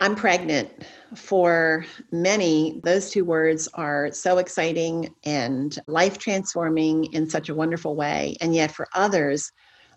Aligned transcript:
I'm 0.00 0.14
pregnant. 0.14 0.70
For 1.14 1.86
many, 2.10 2.80
those 2.84 3.10
two 3.10 3.24
words 3.24 3.68
are 3.74 4.10
so 4.12 4.38
exciting 4.38 5.14
and 5.24 5.78
life 5.86 6.18
transforming 6.18 7.04
in 7.12 7.28
such 7.28 7.48
a 7.48 7.54
wonderful 7.54 7.94
way. 7.94 8.36
And 8.40 8.54
yet, 8.54 8.70
for 8.70 8.88
others, 8.94 9.52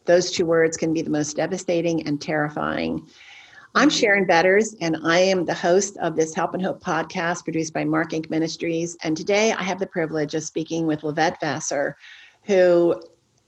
those 0.06 0.32
two 0.32 0.46
words 0.46 0.78
can 0.78 0.94
be 0.94 1.02
the 1.02 1.10
most 1.10 1.36
devastating 1.36 2.08
and 2.08 2.22
terrifying. 2.22 3.08
I'm. 3.76 3.90
Sharon 3.90 4.26
Betters, 4.26 4.76
and 4.82 4.98
I 5.04 5.20
am 5.20 5.46
the 5.46 5.54
host 5.54 5.98
of 5.98 6.16
this 6.16 6.34
Help 6.34 6.54
and 6.54 6.64
Hope 6.64 6.82
podcast 6.82 7.44
produced 7.44 7.74
by 7.74 7.84
Mark 7.84 8.12
Inc. 8.12 8.30
Ministries. 8.30 8.98
And 9.04 9.16
today 9.16 9.52
I 9.52 9.62
have 9.62 9.78
the 9.78 9.86
privilege 9.86 10.34
of 10.34 10.44
speaking 10.44 10.88
with 10.88 11.02
Lavette 11.02 11.40
Vassar, 11.40 11.96
who 12.44 13.00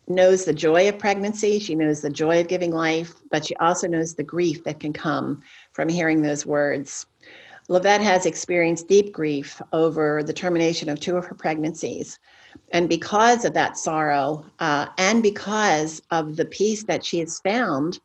knows 0.07 0.43
the 0.43 0.53
joy 0.53 0.89
of 0.89 0.99
pregnancy. 0.99 1.59
She 1.59 1.75
knows 1.75 2.01
the 2.01 2.09
joy 2.09 2.41
of 2.41 2.47
giving 2.47 2.71
life, 2.71 3.13
but 3.31 3.45
she 3.45 3.55
also 3.55 3.87
knows 3.87 4.13
the 4.13 4.23
grief 4.23 4.63
that 4.65 4.79
can 4.79 4.91
come 4.91 5.41
from 5.73 5.89
hearing 5.89 6.21
those 6.21 6.45
words. 6.45 7.05
Lavette 7.69 8.01
has 8.01 8.25
experienced 8.25 8.87
deep 8.87 9.13
grief 9.13 9.61
over 9.73 10.23
the 10.23 10.33
termination 10.33 10.89
of 10.89 10.99
two 10.99 11.15
of 11.15 11.25
her 11.25 11.35
pregnancies. 11.35 12.17
And 12.71 12.89
because 12.89 13.45
of 13.45 13.53
that 13.53 13.77
sorrow, 13.77 14.45
uh, 14.57 14.87
and 14.97 15.21
because 15.21 16.01
of 16.09 16.35
the 16.35 16.45
peace 16.45 16.83
that 16.85 17.05
she 17.05 17.19
has 17.19 17.39
found, 17.41 17.99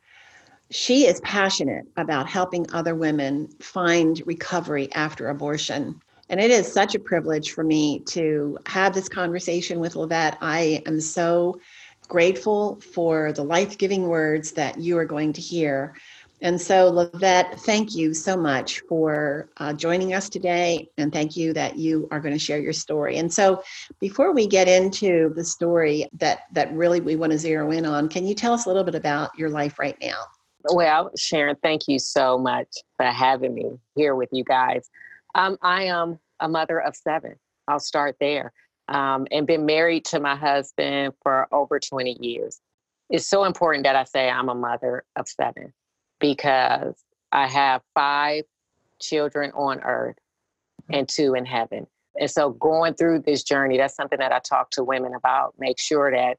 she 0.69 1.07
is 1.07 1.19
passionate 1.21 1.85
about 1.97 2.27
helping 2.27 2.65
other 2.71 2.95
women 2.95 3.47
find 3.59 4.21
recovery 4.25 4.91
after 4.93 5.29
abortion. 5.29 5.99
And 6.29 6.39
it 6.39 6.51
is 6.51 6.71
such 6.71 6.95
a 6.95 6.99
privilege 6.99 7.51
for 7.51 7.63
me 7.63 7.99
to 8.07 8.57
have 8.65 8.93
this 8.93 9.09
conversation 9.09 9.79
with 9.79 9.93
Lavette. 9.93 10.37
I 10.41 10.81
am 10.85 10.99
so 10.99 11.59
grateful 12.07 12.79
for 12.81 13.31
the 13.31 13.43
life 13.43 13.77
giving 13.77 14.07
words 14.07 14.51
that 14.53 14.79
you 14.79 14.97
are 14.97 15.05
going 15.05 15.33
to 15.33 15.41
hear. 15.41 15.95
And 16.45 16.61
so, 16.61 16.91
Lavette, 16.91 17.59
thank 17.61 17.95
you 17.95 18.13
so 18.13 18.37
much 18.37 18.81
for 18.81 19.49
uh, 19.57 19.73
joining 19.73 20.13
us 20.13 20.29
today. 20.29 20.87
And 20.95 21.11
thank 21.11 21.35
you 21.35 21.53
that 21.53 21.75
you 21.77 22.07
are 22.11 22.19
going 22.19 22.35
to 22.35 22.39
share 22.39 22.59
your 22.59 22.71
story. 22.71 23.17
And 23.17 23.33
so, 23.33 23.63
before 23.99 24.31
we 24.31 24.45
get 24.45 24.67
into 24.67 25.33
the 25.33 25.43
story 25.43 26.07
that, 26.13 26.41
that 26.51 26.71
really 26.71 27.01
we 27.01 27.15
want 27.15 27.31
to 27.31 27.39
zero 27.39 27.71
in 27.71 27.83
on, 27.83 28.09
can 28.09 28.27
you 28.27 28.35
tell 28.35 28.53
us 28.53 28.65
a 28.65 28.69
little 28.69 28.83
bit 28.83 28.93
about 28.93 29.31
your 29.35 29.49
life 29.49 29.79
right 29.79 29.97
now? 29.99 30.17
Well, 30.65 31.09
Sharon, 31.17 31.55
thank 31.63 31.87
you 31.87 31.97
so 31.97 32.37
much 32.37 32.67
for 32.95 33.07
having 33.07 33.55
me 33.55 33.79
here 33.95 34.13
with 34.13 34.29
you 34.31 34.43
guys. 34.43 34.87
Um, 35.33 35.57
I 35.63 35.85
am 35.85 36.19
a 36.41 36.47
mother 36.47 36.79
of 36.79 36.95
seven. 36.95 37.37
I'll 37.67 37.79
start 37.79 38.17
there 38.19 38.53
um, 38.87 39.25
and 39.31 39.47
been 39.47 39.65
married 39.65 40.05
to 40.05 40.19
my 40.19 40.35
husband 40.35 41.15
for 41.23 41.47
over 41.51 41.79
20 41.79 42.17
years. 42.19 42.61
It's 43.09 43.25
so 43.25 43.45
important 43.45 43.83
that 43.85 43.95
I 43.95 44.03
say 44.03 44.29
I'm 44.29 44.49
a 44.49 44.55
mother 44.55 45.05
of 45.15 45.27
seven 45.27 45.73
because 46.19 46.95
I 47.31 47.47
have 47.47 47.81
five 47.93 48.43
children 48.99 49.51
on 49.51 49.81
earth 49.81 50.17
and 50.89 51.07
two 51.07 51.33
in 51.33 51.45
heaven. 51.45 51.87
And 52.19 52.31
so 52.31 52.51
going 52.51 52.93
through 52.93 53.23
this 53.25 53.43
journey, 53.43 53.77
that's 53.77 53.95
something 53.95 54.19
that 54.19 54.31
I 54.31 54.39
talk 54.39 54.71
to 54.71 54.83
women 54.83 55.13
about. 55.13 55.53
Make 55.59 55.79
sure 55.79 56.11
that, 56.11 56.37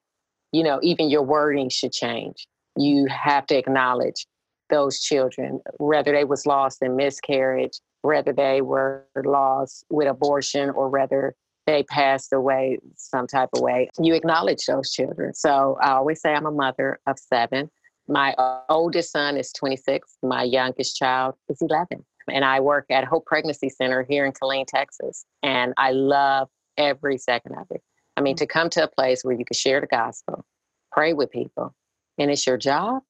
you 0.53 0.63
know, 0.63 0.81
even 0.83 1.11
your 1.11 1.23
wording 1.23 1.69
should 1.69 1.93
change. 1.93 2.47
You 2.77 3.07
have 3.07 3.47
to 3.47 3.57
acknowledge 3.57 4.27
those 4.71 5.01
children, 5.01 5.61
whether 5.79 6.13
they 6.13 6.25
was 6.25 6.47
lost 6.47 6.83
in 6.83 6.97
miscarriage, 6.97 7.79
whether 8.03 8.33
they 8.33 8.63
were 8.63 9.05
lost 9.17 9.85
with 9.91 10.09
abortion, 10.09 10.71
or 10.71 10.89
whether 10.89 11.35
they 11.67 11.83
passed 11.83 12.33
away 12.33 12.79
some 12.97 13.27
type 13.27 13.49
of 13.55 13.61
way, 13.61 13.91
you 13.99 14.15
acknowledge 14.15 14.65
those 14.67 14.91
children. 14.91 15.35
So 15.35 15.77
I 15.83 15.93
always 15.93 16.21
say 16.21 16.33
I'm 16.33 16.47
a 16.47 16.51
mother 16.51 17.01
of 17.07 17.19
seven. 17.19 17.71
My 18.09 18.35
oldest 18.69 19.13
son 19.13 19.37
is 19.37 19.53
26. 19.53 20.19
My 20.23 20.43
youngest 20.45 20.97
child 20.97 21.35
is 21.49 21.59
11. 21.61 22.05
And 22.31 22.45
I 22.45 22.61
work 22.61 22.87
at 22.91 23.05
Hope 23.05 23.27
Pregnancy 23.27 23.69
Center 23.69 24.05
here 24.09 24.27
in 24.27 24.33
Killeen, 24.33 24.67
Texas. 24.67 25.25
And 25.43 25.75
I 25.77 25.93
love 25.93 26.49
every 26.77 27.19
second 27.19 27.55
of 27.57 27.67
it. 27.71 27.83
I 28.17 28.21
mean, 28.21 28.37
to 28.37 28.47
come 28.47 28.71
to 28.71 28.85
a 28.85 28.89
place 28.89 29.23
where 29.23 29.37
you 29.37 29.45
can 29.45 29.55
share 29.55 29.81
the 29.81 29.87
gospel, 29.87 30.45
pray 30.91 31.13
with 31.13 31.31
people, 31.31 31.75
and 32.19 32.31
it's 32.31 32.47
your 32.47 32.57
job 32.57 33.03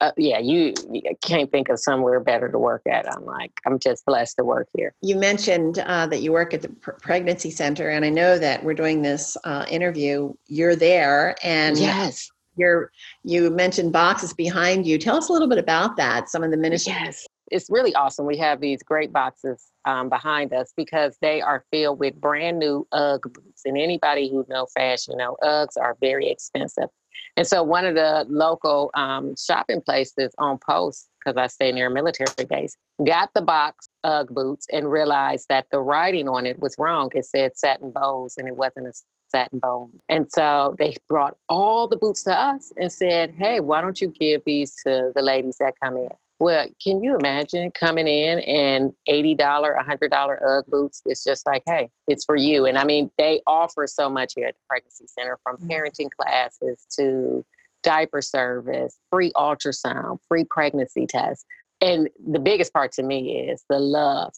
uh, 0.00 0.12
yeah, 0.16 0.38
you, 0.38 0.74
you, 0.92 1.02
can't 1.22 1.50
think 1.50 1.68
of 1.68 1.80
somewhere 1.80 2.20
better 2.20 2.48
to 2.48 2.58
work 2.58 2.82
at. 2.86 3.10
I'm 3.12 3.24
like, 3.24 3.52
I'm 3.66 3.78
just 3.78 4.04
blessed 4.06 4.36
to 4.36 4.44
work 4.44 4.68
here. 4.76 4.94
You 5.02 5.16
mentioned 5.16 5.80
uh, 5.80 6.06
that 6.06 6.22
you 6.22 6.32
work 6.32 6.54
at 6.54 6.62
the 6.62 6.68
pr- 6.68 6.92
pregnancy 6.92 7.50
center, 7.50 7.88
and 7.88 8.04
I 8.04 8.10
know 8.10 8.38
that 8.38 8.62
we're 8.62 8.74
doing 8.74 9.02
this 9.02 9.36
uh, 9.44 9.66
interview. 9.68 10.32
You're 10.46 10.76
there, 10.76 11.34
and 11.42 11.76
yes, 11.76 12.30
you're. 12.58 12.90
You 13.24 13.50
mentioned 13.50 13.92
boxes 13.92 14.32
behind 14.32 14.86
you. 14.86 14.98
Tell 14.98 15.16
us 15.16 15.28
a 15.28 15.32
little 15.32 15.48
bit 15.48 15.58
about 15.58 15.96
that. 15.96 16.28
Some 16.28 16.42
of 16.42 16.50
the 16.50 16.56
ministries. 16.56 16.94
Yes, 16.94 17.26
it's 17.50 17.70
really 17.70 17.94
awesome. 17.94 18.26
We 18.26 18.36
have 18.38 18.60
these 18.60 18.82
great 18.82 19.12
boxes 19.12 19.66
um, 19.84 20.08
behind 20.08 20.52
us 20.52 20.72
because 20.76 21.16
they 21.20 21.40
are 21.40 21.64
filled 21.70 21.98
with 21.98 22.20
brand 22.20 22.58
new 22.58 22.86
UGG 22.92 23.32
boots. 23.32 23.62
And 23.64 23.78
anybody 23.78 24.28
who 24.28 24.44
knows 24.48 24.70
fashion 24.74 25.16
know 25.16 25.36
Uggs 25.42 25.76
are 25.80 25.96
very 26.00 26.28
expensive. 26.28 26.88
And 27.36 27.46
so 27.46 27.62
one 27.62 27.84
of 27.84 27.94
the 27.94 28.26
local 28.28 28.90
um, 28.94 29.34
shopping 29.36 29.80
places 29.80 30.34
on 30.38 30.58
post, 30.58 31.08
because 31.18 31.36
I 31.36 31.46
stay 31.46 31.72
near 31.72 31.86
a 31.86 31.90
military 31.90 32.46
base, 32.48 32.76
got 33.04 33.30
the 33.34 33.42
box 33.42 33.88
UGG 34.04 34.28
boots 34.28 34.66
and 34.72 34.90
realized 34.90 35.46
that 35.48 35.66
the 35.70 35.80
writing 35.80 36.28
on 36.28 36.46
it 36.46 36.58
was 36.58 36.74
wrong. 36.78 37.10
It 37.14 37.24
said 37.26 37.56
satin 37.56 37.90
bows 37.90 38.34
and 38.38 38.48
it 38.48 38.56
wasn't 38.56 38.88
a 38.88 38.92
satin 39.30 39.58
bone. 39.58 39.90
And 40.08 40.30
so 40.30 40.74
they 40.78 40.96
brought 41.08 41.36
all 41.48 41.88
the 41.88 41.96
boots 41.96 42.22
to 42.24 42.32
us 42.32 42.72
and 42.76 42.92
said, 42.92 43.34
hey, 43.36 43.60
why 43.60 43.80
don't 43.80 44.00
you 44.00 44.08
give 44.08 44.42
these 44.44 44.74
to 44.86 45.12
the 45.14 45.22
ladies 45.22 45.56
that 45.58 45.74
come 45.82 45.96
in? 45.96 46.08
Well, 46.40 46.68
can 46.82 47.02
you 47.02 47.16
imagine 47.16 47.72
coming 47.72 48.06
in 48.06 48.38
and 48.40 48.92
$80, 49.08 49.38
$100 49.38 50.42
UGG 50.42 50.70
boots? 50.70 51.02
It's 51.04 51.24
just 51.24 51.44
like, 51.46 51.62
hey, 51.66 51.90
it's 52.06 52.24
for 52.24 52.36
you. 52.36 52.66
And 52.66 52.78
I 52.78 52.84
mean, 52.84 53.10
they 53.18 53.40
offer 53.46 53.88
so 53.88 54.08
much 54.08 54.34
here 54.36 54.46
at 54.46 54.54
the 54.54 54.60
Pregnancy 54.68 55.06
Center 55.08 55.38
from 55.42 55.56
mm-hmm. 55.56 55.68
parenting 55.68 56.10
classes 56.16 56.86
to 56.96 57.44
diaper 57.82 58.22
service, 58.22 58.98
free 59.10 59.32
ultrasound, 59.32 60.18
free 60.28 60.44
pregnancy 60.44 61.06
tests. 61.06 61.44
And 61.80 62.08
the 62.24 62.38
biggest 62.38 62.72
part 62.72 62.92
to 62.92 63.02
me 63.02 63.48
is 63.48 63.64
the 63.68 63.80
love 63.80 64.32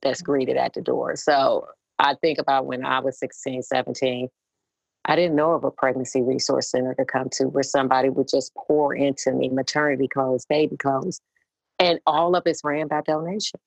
that's 0.00 0.22
mm-hmm. 0.22 0.32
greeted 0.32 0.56
at 0.56 0.72
the 0.72 0.80
door. 0.80 1.14
So 1.16 1.66
I 1.98 2.14
think 2.14 2.38
about 2.38 2.66
when 2.66 2.84
I 2.84 3.00
was 3.00 3.18
16, 3.18 3.62
17, 3.62 4.28
I 5.06 5.16
didn't 5.16 5.36
know 5.36 5.52
of 5.52 5.64
a 5.64 5.70
pregnancy 5.70 6.22
resource 6.22 6.70
center 6.70 6.94
to 6.94 7.04
come 7.04 7.28
to 7.32 7.44
where 7.44 7.62
somebody 7.62 8.08
would 8.08 8.28
just 8.28 8.52
pour 8.54 8.94
into 8.94 9.32
me 9.32 9.48
maternity 9.50 10.08
clothes, 10.08 10.46
baby 10.46 10.76
clothes, 10.76 11.20
and 11.78 12.00
all 12.06 12.34
of 12.34 12.44
it's 12.46 12.62
ran 12.64 12.88
by 12.88 13.02
donation. 13.02 13.60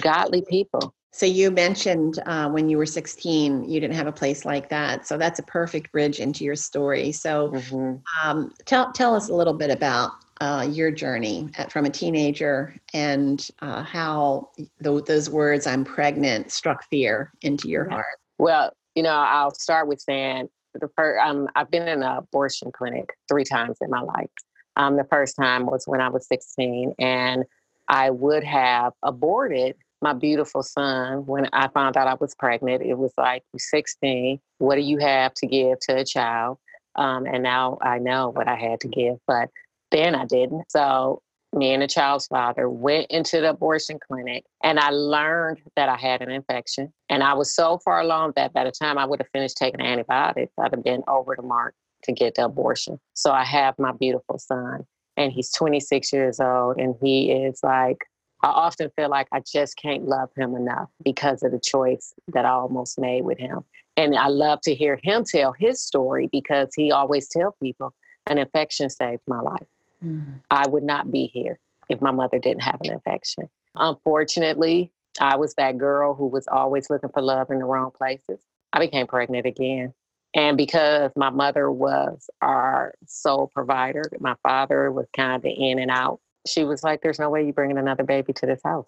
Godly 0.00 0.42
people. 0.42 0.94
So 1.12 1.26
you 1.26 1.50
mentioned 1.50 2.18
uh, 2.24 2.48
when 2.48 2.68
you 2.68 2.78
were 2.78 2.86
16, 2.86 3.68
you 3.68 3.80
didn't 3.80 3.96
have 3.96 4.06
a 4.06 4.12
place 4.12 4.44
like 4.44 4.70
that. 4.70 5.06
So 5.06 5.18
that's 5.18 5.38
a 5.38 5.42
perfect 5.42 5.92
bridge 5.92 6.20
into 6.20 6.44
your 6.44 6.56
story. 6.56 7.12
So 7.12 7.50
mm-hmm. 7.50 8.28
um, 8.28 8.52
tell 8.64 8.92
tell 8.92 9.14
us 9.14 9.28
a 9.28 9.34
little 9.34 9.52
bit 9.52 9.70
about 9.70 10.12
uh, 10.42 10.62
your 10.62 10.90
journey 10.90 11.48
at, 11.56 11.70
from 11.70 11.84
a 11.84 11.90
teenager 11.90 12.74
and 12.92 13.48
uh, 13.60 13.84
how 13.84 14.50
th- 14.82 15.04
those 15.04 15.30
words 15.30 15.68
"I'm 15.68 15.84
pregnant" 15.84 16.50
struck 16.50 16.82
fear 16.90 17.32
into 17.42 17.68
your 17.68 17.88
heart. 17.88 18.18
Well, 18.38 18.72
you 18.96 19.04
know, 19.04 19.10
I'll 19.10 19.54
start 19.54 19.86
with 19.86 20.00
saying 20.00 20.48
the 20.74 20.88
first. 20.96 21.24
Um, 21.24 21.48
I've 21.54 21.70
been 21.70 21.86
in 21.86 22.02
an 22.02 22.16
abortion 22.16 22.72
clinic 22.72 23.10
three 23.28 23.44
times 23.44 23.78
in 23.80 23.88
my 23.88 24.00
life. 24.00 24.30
Um, 24.76 24.96
the 24.96 25.04
first 25.04 25.36
time 25.36 25.64
was 25.66 25.84
when 25.86 26.00
I 26.00 26.08
was 26.08 26.26
16, 26.26 26.94
and 26.98 27.44
I 27.86 28.10
would 28.10 28.42
have 28.42 28.94
aborted 29.04 29.76
my 30.00 30.12
beautiful 30.12 30.64
son 30.64 31.24
when 31.24 31.48
I 31.52 31.68
found 31.68 31.96
out 31.96 32.08
I 32.08 32.14
was 32.14 32.34
pregnant. 32.34 32.82
It 32.82 32.98
was 32.98 33.12
like, 33.16 33.44
you're 33.52 33.60
16. 33.60 34.40
What 34.58 34.74
do 34.74 34.80
you 34.80 34.98
have 34.98 35.34
to 35.34 35.46
give 35.46 35.78
to 35.82 35.98
a 35.98 36.04
child? 36.04 36.58
Um, 36.96 37.26
and 37.26 37.44
now 37.44 37.78
I 37.80 37.98
know 37.98 38.30
what 38.30 38.48
I 38.48 38.56
had 38.56 38.80
to 38.80 38.88
give, 38.88 39.18
but 39.28 39.48
then 39.92 40.14
I 40.16 40.24
didn't. 40.24 40.64
So 40.70 41.22
me 41.54 41.72
and 41.72 41.82
the 41.82 41.86
child's 41.86 42.26
father 42.26 42.68
went 42.68 43.06
into 43.10 43.40
the 43.40 43.50
abortion 43.50 43.98
clinic 44.00 44.44
and 44.64 44.80
I 44.80 44.90
learned 44.90 45.60
that 45.76 45.88
I 45.88 45.96
had 45.96 46.22
an 46.22 46.30
infection. 46.30 46.92
And 47.08 47.22
I 47.22 47.34
was 47.34 47.54
so 47.54 47.78
far 47.84 48.00
along 48.00 48.32
that 48.36 48.52
by 48.52 48.64
the 48.64 48.72
time 48.72 48.98
I 48.98 49.04
would 49.04 49.20
have 49.20 49.28
finished 49.32 49.58
taking 49.58 49.80
antibiotics, 49.80 50.52
I'd 50.58 50.74
have 50.74 50.82
been 50.82 51.02
over 51.06 51.36
the 51.36 51.42
mark 51.42 51.74
to 52.04 52.12
get 52.12 52.34
the 52.34 52.46
abortion. 52.46 52.98
So 53.14 53.30
I 53.32 53.44
have 53.44 53.78
my 53.78 53.92
beautiful 53.92 54.38
son, 54.38 54.84
and 55.16 55.32
he's 55.32 55.52
26 55.52 56.12
years 56.12 56.40
old, 56.40 56.78
and 56.78 56.96
he 57.00 57.30
is 57.30 57.60
like, 57.62 57.98
I 58.42 58.48
often 58.48 58.90
feel 58.96 59.08
like 59.08 59.28
I 59.32 59.40
just 59.40 59.76
can't 59.76 60.04
love 60.04 60.30
him 60.36 60.56
enough 60.56 60.88
because 61.04 61.44
of 61.44 61.52
the 61.52 61.60
choice 61.60 62.12
that 62.28 62.44
I 62.44 62.50
almost 62.50 62.98
made 62.98 63.24
with 63.24 63.38
him. 63.38 63.60
And 63.96 64.16
I 64.16 64.28
love 64.28 64.60
to 64.62 64.74
hear 64.74 64.98
him 65.02 65.24
tell 65.24 65.52
his 65.52 65.80
story 65.80 66.28
because 66.32 66.70
he 66.74 66.90
always 66.90 67.28
tell 67.28 67.54
people 67.62 67.94
an 68.26 68.38
infection 68.38 68.90
saved 68.90 69.22
my 69.28 69.40
life. 69.40 69.66
Mm-hmm. 70.04 70.32
I 70.50 70.66
would 70.68 70.82
not 70.82 71.10
be 71.10 71.26
here 71.26 71.58
if 71.88 72.00
my 72.00 72.10
mother 72.10 72.38
didn't 72.38 72.62
have 72.62 72.80
an 72.82 72.92
infection. 72.92 73.48
Unfortunately, 73.74 74.92
I 75.20 75.36
was 75.36 75.54
that 75.54 75.78
girl 75.78 76.14
who 76.14 76.26
was 76.26 76.48
always 76.48 76.90
looking 76.90 77.10
for 77.10 77.22
love 77.22 77.50
in 77.50 77.58
the 77.58 77.64
wrong 77.64 77.90
places. 77.90 78.40
I 78.72 78.78
became 78.78 79.06
pregnant 79.06 79.46
again. 79.46 79.92
And 80.34 80.56
because 80.56 81.10
my 81.14 81.30
mother 81.30 81.70
was 81.70 82.30
our 82.40 82.94
sole 83.06 83.50
provider, 83.54 84.02
my 84.18 84.34
father 84.42 84.90
was 84.90 85.06
kind 85.14 85.36
of 85.36 85.44
in 85.44 85.78
and 85.78 85.90
out. 85.90 86.20
She 86.46 86.64
was 86.64 86.82
like, 86.82 87.02
There's 87.02 87.18
no 87.18 87.28
way 87.28 87.44
you're 87.44 87.52
bringing 87.52 87.78
another 87.78 88.04
baby 88.04 88.32
to 88.34 88.46
this 88.46 88.60
house. 88.64 88.86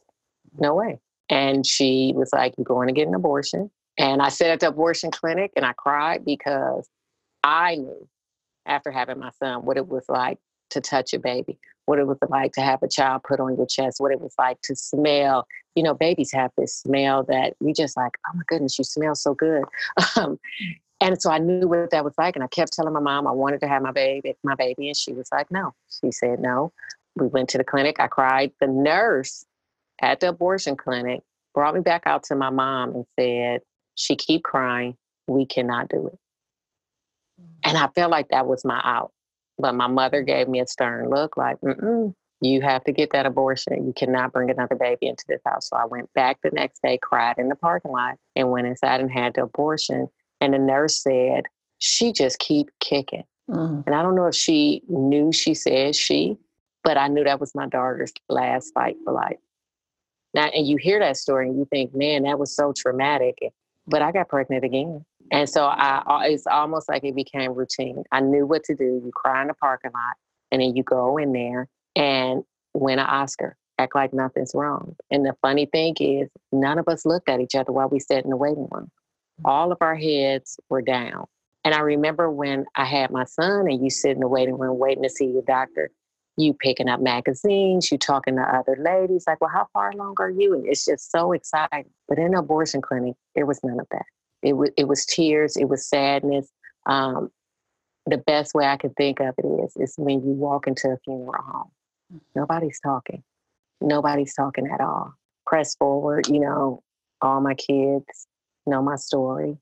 no 0.59 0.75
way. 0.75 1.01
And 1.29 1.67
she 1.67 2.13
was 2.17 2.31
like, 2.33 2.55
You're 2.57 2.65
going 2.65 2.89
to 2.89 2.95
get 2.95 3.09
an 3.09 3.15
abortion. 3.15 3.71
And 3.99 4.23
I 4.23 4.31
sat 4.31 4.51
at 4.51 4.61
the 4.61 4.69
abortion 4.69 5.11
clinic 5.11 5.53
and 5.55 5.67
I 5.67 5.73
cried 5.75 6.25
because 6.25 6.89
I 7.43 7.77
knew 7.77 8.09
after 8.67 8.91
having 8.91 9.19
my 9.19 9.31
son 9.39 9.65
what 9.67 9.77
it 9.77 9.87
was 9.87 10.05
like 10.09 10.39
to 10.71 10.81
touch 10.81 11.13
a 11.15 11.19
baby, 11.19 11.59
what 11.87 11.99
it 11.99 12.07
was 12.07 12.19
like 12.29 12.53
to 12.53 12.61
have 12.61 12.83
a 12.83 12.89
child 12.89 13.23
put 13.23 13.41
on 13.41 13.57
your 13.57 13.67
chest, 13.67 14.01
what 14.01 14.13
it 14.13 14.21
was 14.21 14.35
like 14.39 14.61
to 14.63 14.75
smell. 14.75 15.47
You 15.75 15.83
know, 15.83 15.95
babies 15.95 16.33
have 16.33 16.51
this 16.57 16.77
smell 16.77 17.25
that 17.25 17.55
you 17.61 17.75
just 17.75 17.97
like, 17.97 18.13
oh 18.29 18.37
my 18.37 18.43
goodness, 18.47 18.79
you 18.79 18.85
smell 18.85 19.15
so 19.15 19.35
good. 19.35 19.65
Um, 20.17 20.39
and 21.01 21.21
so 21.21 21.31
I 21.31 21.39
knew 21.39 21.69
what 21.69 21.91
that 21.91 22.05
was 22.05 22.15
like. 22.17 22.37
And 22.37 22.43
I 22.45 22.47
kept 22.47 22.73
telling 22.73 22.95
my 22.95 23.01
mom 23.01 23.27
I 23.27 23.33
wanted 23.33 23.61
to 23.61 23.69
have 23.69 23.83
my 23.83 23.91
baby, 23.91 24.35
my 24.43 24.55
baby. 24.55 24.89
And 24.89 24.97
she 24.97 25.13
was 25.13 25.29
like, 25.33 25.51
no. 25.51 25.75
She 25.91 26.13
said 26.13 26.41
no. 26.41 26.73
We 27.17 27.27
went 27.27 27.49
to 27.51 27.59
the 27.59 27.65
clinic. 27.65 27.97
I 27.99 28.07
cried. 28.07 28.53
The 28.61 28.69
nurse 28.69 29.45
at 30.01 30.21
the 30.21 30.29
abortion 30.29 30.77
clinic 30.77 31.21
brought 31.53 31.75
me 31.75 31.81
back 31.81 32.03
out 32.07 32.23
to 32.25 32.37
my 32.37 32.51
mom 32.51 32.95
and 32.95 33.05
said, 33.19 33.61
she 33.97 34.17
keep 34.17 34.45
crying. 34.45 34.97
We 35.27 35.45
cannot 35.47 35.89
do 35.89 36.07
it. 36.07 36.19
And 37.65 37.77
I 37.77 37.89
felt 37.89 38.11
like 38.11 38.29
that 38.29 38.47
was 38.47 38.65
my 38.65 38.81
out. 38.85 39.13
But 39.59 39.75
my 39.75 39.87
mother 39.87 40.23
gave 40.23 40.49
me 40.49 40.61
a 40.61 40.67
stern 40.67 41.11
look 41.11 41.37
like, 41.37 41.61
Mm-mm, 41.61 42.15
you 42.41 42.61
have 42.61 42.85
to 42.85 42.93
get 42.93 43.13
that 43.13 43.27
abortion. 43.27 43.87
You 43.87 43.93
cannot 43.95 44.33
bring 44.33 44.51
another 44.51 44.75
baby 44.75 45.07
into 45.07 45.25
this 45.29 45.41
house. 45.47 45.69
So 45.71 45.77
I 45.77 45.85
went 45.87 46.13
back 46.15 46.39
the 46.43 46.51
next 46.51 46.83
day, 46.83 46.99
cried 47.01 47.39
in 47.39 47.49
the 47.49 47.57
parking 47.57 47.93
lot, 47.93 48.17
and 48.35 48.51
went 48.51 48.67
inside 48.67 49.01
and 49.01 49.11
had 49.11 49.35
the 49.35 49.45
abortion. 49.45 50.09
And 50.41 50.53
the 50.55 50.59
nurse 50.59 51.03
said, 51.03 51.45
she 51.79 52.13
just 52.13 52.39
keep 52.39 52.69
kicking. 52.81 53.25
Mm-hmm. 53.51 53.83
And 53.87 53.95
I 53.95 54.03
don't 54.03 54.15
know 54.15 54.27
if 54.27 54.35
she 54.35 54.83
knew 54.89 55.33
she 55.33 55.55
said 55.55 55.95
she, 55.95 56.37
but 56.83 56.97
I 56.97 57.09
knew 57.09 57.25
that 57.25 57.41
was 57.41 57.55
my 57.55 57.67
daughter's 57.67 58.13
last 58.29 58.73
fight 58.75 58.97
for 59.05 59.13
life. 59.13 59.39
Now, 60.35 60.47
and 60.47 60.67
you 60.67 60.77
hear 60.77 60.99
that 60.99 61.17
story 61.17 61.49
and 61.49 61.57
you 61.57 61.67
think, 61.71 61.95
man, 61.95 62.25
that 62.25 62.39
was 62.39 62.55
so 62.55 62.73
traumatic. 62.77 63.39
But 63.87 64.03
I 64.03 64.13
got 64.13 64.29
pregnant 64.29 64.65
again. 64.65 65.05
And 65.31 65.49
so 65.49 65.65
I, 65.65 66.27
it's 66.27 66.47
almost 66.47 66.89
like 66.89 67.05
it 67.05 67.17
became 67.17 67.55
routine. 67.55 68.05
I 68.13 68.21
knew 68.21 68.47
what 68.47 68.65
to 68.65 68.75
do. 68.75 68.85
You 68.85 69.11
cry 69.15 69.43
in 69.43 69.49
the 69.49 69.55
parking 69.55 69.93
lot, 69.93 70.15
and 70.53 70.61
then 70.61 70.77
you 70.77 70.83
go 70.83 71.17
in 71.17 71.33
there 71.33 71.69
and 71.97 72.45
win 72.75 72.99
an 72.99 73.07
Oscar, 73.07 73.57
act 73.79 73.95
like 73.95 74.13
nothing's 74.13 74.53
wrong. 74.55 74.97
And 75.11 75.25
the 75.25 75.35
funny 75.41 75.67
thing 75.67 75.95
is, 75.99 76.29
none 76.53 76.79
of 76.79 76.89
us 76.89 77.07
looked 77.07 77.29
at 77.29 77.41
each 77.41 77.55
other 77.55 77.73
while 77.73 77.89
we 77.89 78.01
sat 78.01 78.25
in 78.25 78.31
the 78.31 78.37
waiting 78.37 78.69
room. 78.71 78.91
All 79.45 79.73
of 79.73 79.79
our 79.81 79.97
heads 79.97 80.61
were 80.69 80.83
down. 80.83 81.25
And 81.65 81.75
I 81.75 81.81
remember 81.81 82.31
when 82.31 82.67
I 82.75 82.85
had 82.85 83.11
my 83.11 83.25
son, 83.25 83.67
and 83.69 83.83
you 83.83 83.91
sit 83.91 84.13
in 84.13 84.21
the 84.21 84.29
waiting 84.29 84.59
room 84.59 84.79
waiting 84.79 85.03
to 85.03 85.09
see 85.09 85.27
your 85.27 85.43
doctor, 85.43 85.91
you 86.37 86.53
picking 86.53 86.89
up 86.89 87.01
magazines, 87.01 87.91
you 87.91 87.97
talking 87.97 88.37
to 88.37 88.43
other 88.43 88.77
ladies, 88.79 89.25
like, 89.27 89.41
well, 89.41 89.51
how 89.51 89.69
far 89.73 89.91
along 89.91 90.17
are 90.19 90.31
you? 90.31 90.53
And 90.55 90.67
it's 90.67 90.85
just 90.85 91.11
so 91.11 91.33
exciting. 91.33 91.87
But 92.09 92.19
in 92.19 92.33
the 92.33 92.41
abortion 92.41 92.83
clinic, 92.83 93.15
there 93.35 93.47
was 93.47 93.61
none 93.65 93.81
of 93.81 93.87
that. 93.93 94.05
It 94.45 94.53
was 94.55 94.71
it 94.77 94.87
was 94.87 95.07
tears, 95.07 95.57
it 95.57 95.69
was 95.69 95.89
sadness. 95.89 96.49
Um, 96.87 97.31
the 98.07 98.19
best 98.19 98.55
way 98.55 98.67
I 98.67 98.77
can 98.77 98.91
think 98.91 99.21
of 99.21 99.35
it 99.39 99.47
is 99.65 99.77
is 99.77 99.95
when 99.97 100.21
you 100.25 100.33
walk 100.33 100.67
into 100.67 100.89
a 100.91 100.99
funeral 101.05 101.43
home. 101.43 101.71
Nobody's 102.35 102.79
talking. 102.81 103.23
Nobody's 103.81 104.35
talking 104.35 104.69
at 104.73 104.81
all. 104.81 105.15
Press 105.47 105.75
forward, 105.77 106.29
you 106.29 106.41
know, 106.41 106.83
all 107.23 107.41
my 107.41 107.55
kids 107.55 108.27
know 108.67 108.83
my 108.83 108.97
story. 108.97 109.57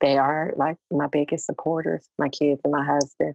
They 0.00 0.18
are 0.18 0.52
like 0.56 0.76
my 0.90 1.06
biggest 1.06 1.46
supporters, 1.46 2.06
my 2.18 2.28
kids 2.28 2.60
and 2.64 2.72
my 2.72 2.84
husband. 2.84 3.34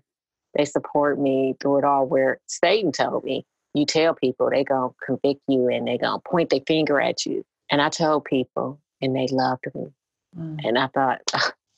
They 0.55 0.65
support 0.65 1.19
me 1.19 1.55
through 1.59 1.79
it 1.79 1.83
all 1.83 2.05
where 2.05 2.39
Satan 2.47 2.91
told 2.91 3.23
me, 3.23 3.45
you 3.73 3.85
tell 3.85 4.13
people 4.15 4.49
they 4.49 4.63
gonna 4.63 4.93
convict 5.03 5.41
you 5.47 5.67
and 5.67 5.87
they 5.87 5.97
gonna 5.97 6.19
point 6.19 6.49
their 6.49 6.61
finger 6.67 6.99
at 6.99 7.25
you. 7.25 7.43
And 7.71 7.81
I 7.81 7.89
told 7.89 8.25
people 8.25 8.79
and 9.01 9.15
they 9.15 9.27
loved 9.31 9.65
me. 9.75 9.87
Mm. 10.37 10.59
And 10.63 10.77
I 10.77 10.87
thought, 10.87 11.21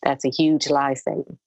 that's 0.03 0.25
a 0.25 0.30
huge 0.30 0.69
lie, 0.69 0.95
Satan. 0.95 1.38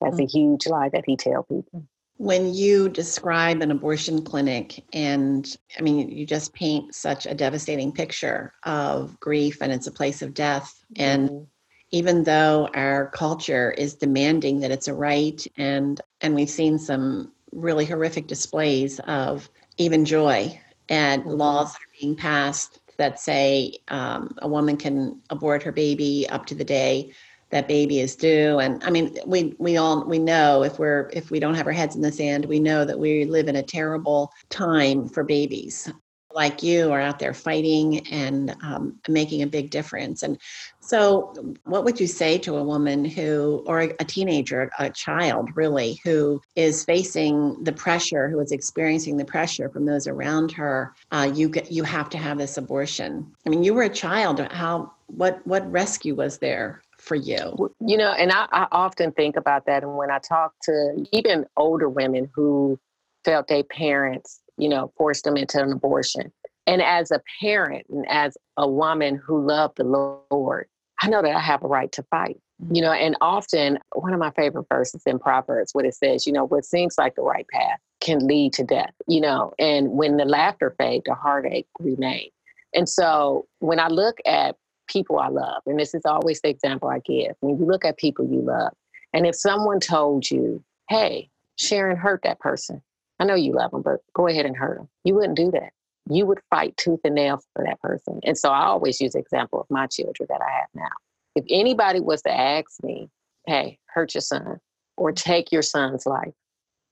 That's 0.00 0.16
mm. 0.16 0.24
a 0.24 0.26
huge 0.26 0.66
lie 0.66 0.88
that 0.90 1.04
he 1.06 1.16
tell 1.16 1.42
people. 1.44 1.84
When 2.18 2.54
you 2.54 2.88
describe 2.88 3.62
an 3.62 3.70
abortion 3.70 4.22
clinic, 4.22 4.84
and 4.92 5.56
I 5.78 5.82
mean, 5.82 6.10
you 6.10 6.26
just 6.26 6.52
paint 6.52 6.94
such 6.94 7.26
a 7.26 7.34
devastating 7.34 7.92
picture 7.92 8.52
of 8.64 9.18
grief, 9.18 9.58
and 9.60 9.72
it's 9.72 9.86
a 9.86 9.92
place 9.92 10.22
of 10.22 10.34
death. 10.34 10.72
And 10.96 11.30
mm. 11.30 11.46
even 11.90 12.24
though 12.24 12.68
our 12.74 13.08
culture 13.08 13.70
is 13.72 13.94
demanding 13.94 14.60
that 14.60 14.70
it's 14.70 14.88
a 14.88 14.94
right, 14.94 15.44
and 15.56 16.00
and 16.20 16.34
we've 16.34 16.50
seen 16.50 16.78
some 16.78 17.32
really 17.50 17.86
horrific 17.86 18.26
displays 18.26 19.00
of 19.00 19.48
even 19.78 20.04
joy 20.04 20.58
and 20.88 21.22
mm-hmm. 21.22 21.32
laws 21.32 21.72
that 21.72 21.78
are 21.78 22.00
being 22.00 22.16
passed 22.16 22.80
that 23.02 23.18
say 23.18 23.76
um, 23.88 24.32
a 24.38 24.48
woman 24.48 24.76
can 24.76 25.20
abort 25.28 25.60
her 25.64 25.72
baby 25.72 26.24
up 26.30 26.46
to 26.46 26.54
the 26.54 26.64
day 26.64 27.12
that 27.50 27.66
baby 27.66 27.98
is 28.00 28.16
due. 28.16 28.60
And 28.60 28.82
i 28.84 28.90
mean 28.90 29.18
we 29.26 29.54
we 29.58 29.76
all 29.76 30.04
we 30.04 30.18
know 30.18 30.62
if 30.62 30.78
we're 30.78 31.10
if 31.12 31.30
we 31.30 31.40
don't 31.40 31.54
have 31.54 31.66
our 31.66 31.72
heads 31.72 31.96
in 31.96 32.02
the 32.02 32.12
sand 32.12 32.44
we 32.46 32.60
know 32.60 32.84
that 32.84 32.98
we 32.98 33.24
live 33.24 33.48
in 33.48 33.56
a 33.56 33.62
terrible 33.62 34.32
time 34.48 35.08
for 35.08 35.24
babies 35.24 35.92
like 36.34 36.62
you 36.62 36.92
are 36.92 37.00
out 37.00 37.18
there 37.18 37.34
fighting 37.34 38.06
and 38.08 38.54
um, 38.62 38.98
making 39.08 39.42
a 39.42 39.46
big 39.46 39.70
difference. 39.70 40.22
And 40.22 40.38
so, 40.80 41.32
what 41.64 41.84
would 41.84 42.00
you 42.00 42.06
say 42.06 42.38
to 42.38 42.56
a 42.56 42.62
woman 42.62 43.04
who, 43.04 43.62
or 43.66 43.80
a, 43.80 44.04
teenager, 44.04 44.70
a 44.78 44.90
child 44.90 45.50
really, 45.54 46.00
who 46.04 46.40
is 46.56 46.84
facing 46.84 47.62
the 47.64 47.72
pressure, 47.72 48.28
who 48.28 48.40
is 48.40 48.52
experiencing 48.52 49.16
the 49.16 49.24
pressure 49.24 49.68
from 49.68 49.86
those 49.86 50.06
around 50.06 50.52
her? 50.52 50.94
Uh, 51.10 51.30
you 51.32 51.48
get, 51.48 51.70
you 51.70 51.84
have 51.84 52.10
to 52.10 52.18
have 52.18 52.38
this 52.38 52.56
abortion. 52.56 53.30
I 53.46 53.50
mean, 53.50 53.62
you 53.62 53.74
were 53.74 53.84
a 53.84 53.88
child. 53.88 54.40
How 54.50 54.92
what 55.06 55.46
what 55.46 55.70
rescue 55.70 56.14
was 56.14 56.38
there 56.38 56.82
for 56.98 57.14
you? 57.14 57.74
You 57.80 57.96
know, 57.96 58.12
and 58.12 58.32
I, 58.32 58.46
I 58.50 58.66
often 58.72 59.12
think 59.12 59.36
about 59.36 59.66
that. 59.66 59.82
And 59.82 59.96
when 59.96 60.10
I 60.10 60.18
talk 60.18 60.54
to 60.62 61.06
even 61.12 61.46
older 61.56 61.88
women 61.88 62.30
who 62.34 62.78
felt 63.24 63.48
their 63.48 63.64
parents 63.64 64.41
you 64.62 64.68
know, 64.68 64.92
forced 64.96 65.24
them 65.24 65.36
into 65.36 65.60
an 65.60 65.72
abortion. 65.72 66.32
And 66.68 66.80
as 66.80 67.10
a 67.10 67.20
parent 67.40 67.84
and 67.90 68.06
as 68.08 68.36
a 68.56 68.68
woman 68.68 69.16
who 69.16 69.44
loved 69.44 69.78
the 69.78 70.22
Lord, 70.30 70.68
I 71.02 71.08
know 71.08 71.20
that 71.20 71.34
I 71.34 71.40
have 71.40 71.64
a 71.64 71.66
right 71.66 71.90
to 71.90 72.04
fight. 72.04 72.38
You 72.60 72.66
mm-hmm. 72.66 72.80
know, 72.82 72.92
and 72.92 73.16
often 73.20 73.80
one 73.96 74.12
of 74.12 74.20
my 74.20 74.30
favorite 74.30 74.66
verses 74.72 75.02
in 75.04 75.18
Proverbs, 75.18 75.74
what 75.74 75.84
it 75.84 75.96
says, 75.96 76.28
you 76.28 76.32
know, 76.32 76.44
what 76.44 76.64
seems 76.64 76.94
like 76.96 77.16
the 77.16 77.22
right 77.22 77.46
path 77.48 77.80
can 78.00 78.24
lead 78.24 78.52
to 78.52 78.62
death, 78.62 78.94
you 79.08 79.20
know, 79.20 79.52
and 79.58 79.90
when 79.90 80.16
the 80.16 80.24
laughter 80.24 80.74
fades, 80.78 81.04
the 81.06 81.14
heartache 81.14 81.66
remains. 81.80 82.30
And 82.72 82.88
so 82.88 83.46
when 83.58 83.80
I 83.80 83.88
look 83.88 84.18
at 84.24 84.56
people 84.88 85.18
I 85.18 85.28
love, 85.28 85.62
and 85.66 85.78
this 85.78 85.94
is 85.94 86.02
always 86.04 86.40
the 86.40 86.50
example 86.50 86.88
I 86.88 87.00
give, 87.00 87.34
when 87.40 87.58
you 87.58 87.64
look 87.64 87.84
at 87.84 87.96
people 87.96 88.24
you 88.24 88.40
love, 88.40 88.72
and 89.12 89.26
if 89.26 89.34
someone 89.34 89.80
told 89.80 90.30
you, 90.30 90.62
hey, 90.88 91.30
Sharon 91.56 91.96
hurt 91.96 92.20
that 92.22 92.38
person, 92.38 92.80
I 93.22 93.24
know 93.24 93.36
you 93.36 93.52
love 93.52 93.70
them, 93.70 93.82
but 93.82 94.00
go 94.14 94.26
ahead 94.26 94.46
and 94.46 94.56
hurt 94.56 94.78
them. 94.78 94.88
You 95.04 95.14
wouldn't 95.14 95.36
do 95.36 95.52
that. 95.52 95.72
You 96.10 96.26
would 96.26 96.40
fight 96.50 96.76
tooth 96.76 96.98
and 97.04 97.14
nail 97.14 97.40
for 97.54 97.64
that 97.64 97.80
person. 97.80 98.18
And 98.24 98.36
so 98.36 98.50
I 98.50 98.64
always 98.64 99.00
use 99.00 99.12
the 99.12 99.20
example 99.20 99.60
of 99.60 99.68
my 99.70 99.86
children 99.86 100.26
that 100.28 100.40
I 100.42 100.50
have 100.50 100.68
now. 100.74 100.90
If 101.36 101.44
anybody 101.48 102.00
was 102.00 102.22
to 102.22 102.32
ask 102.32 102.82
me, 102.82 103.08
hey, 103.46 103.78
hurt 103.86 104.14
your 104.14 104.22
son 104.22 104.58
or 104.96 105.12
take 105.12 105.52
your 105.52 105.62
son's 105.62 106.04
life, 106.04 106.32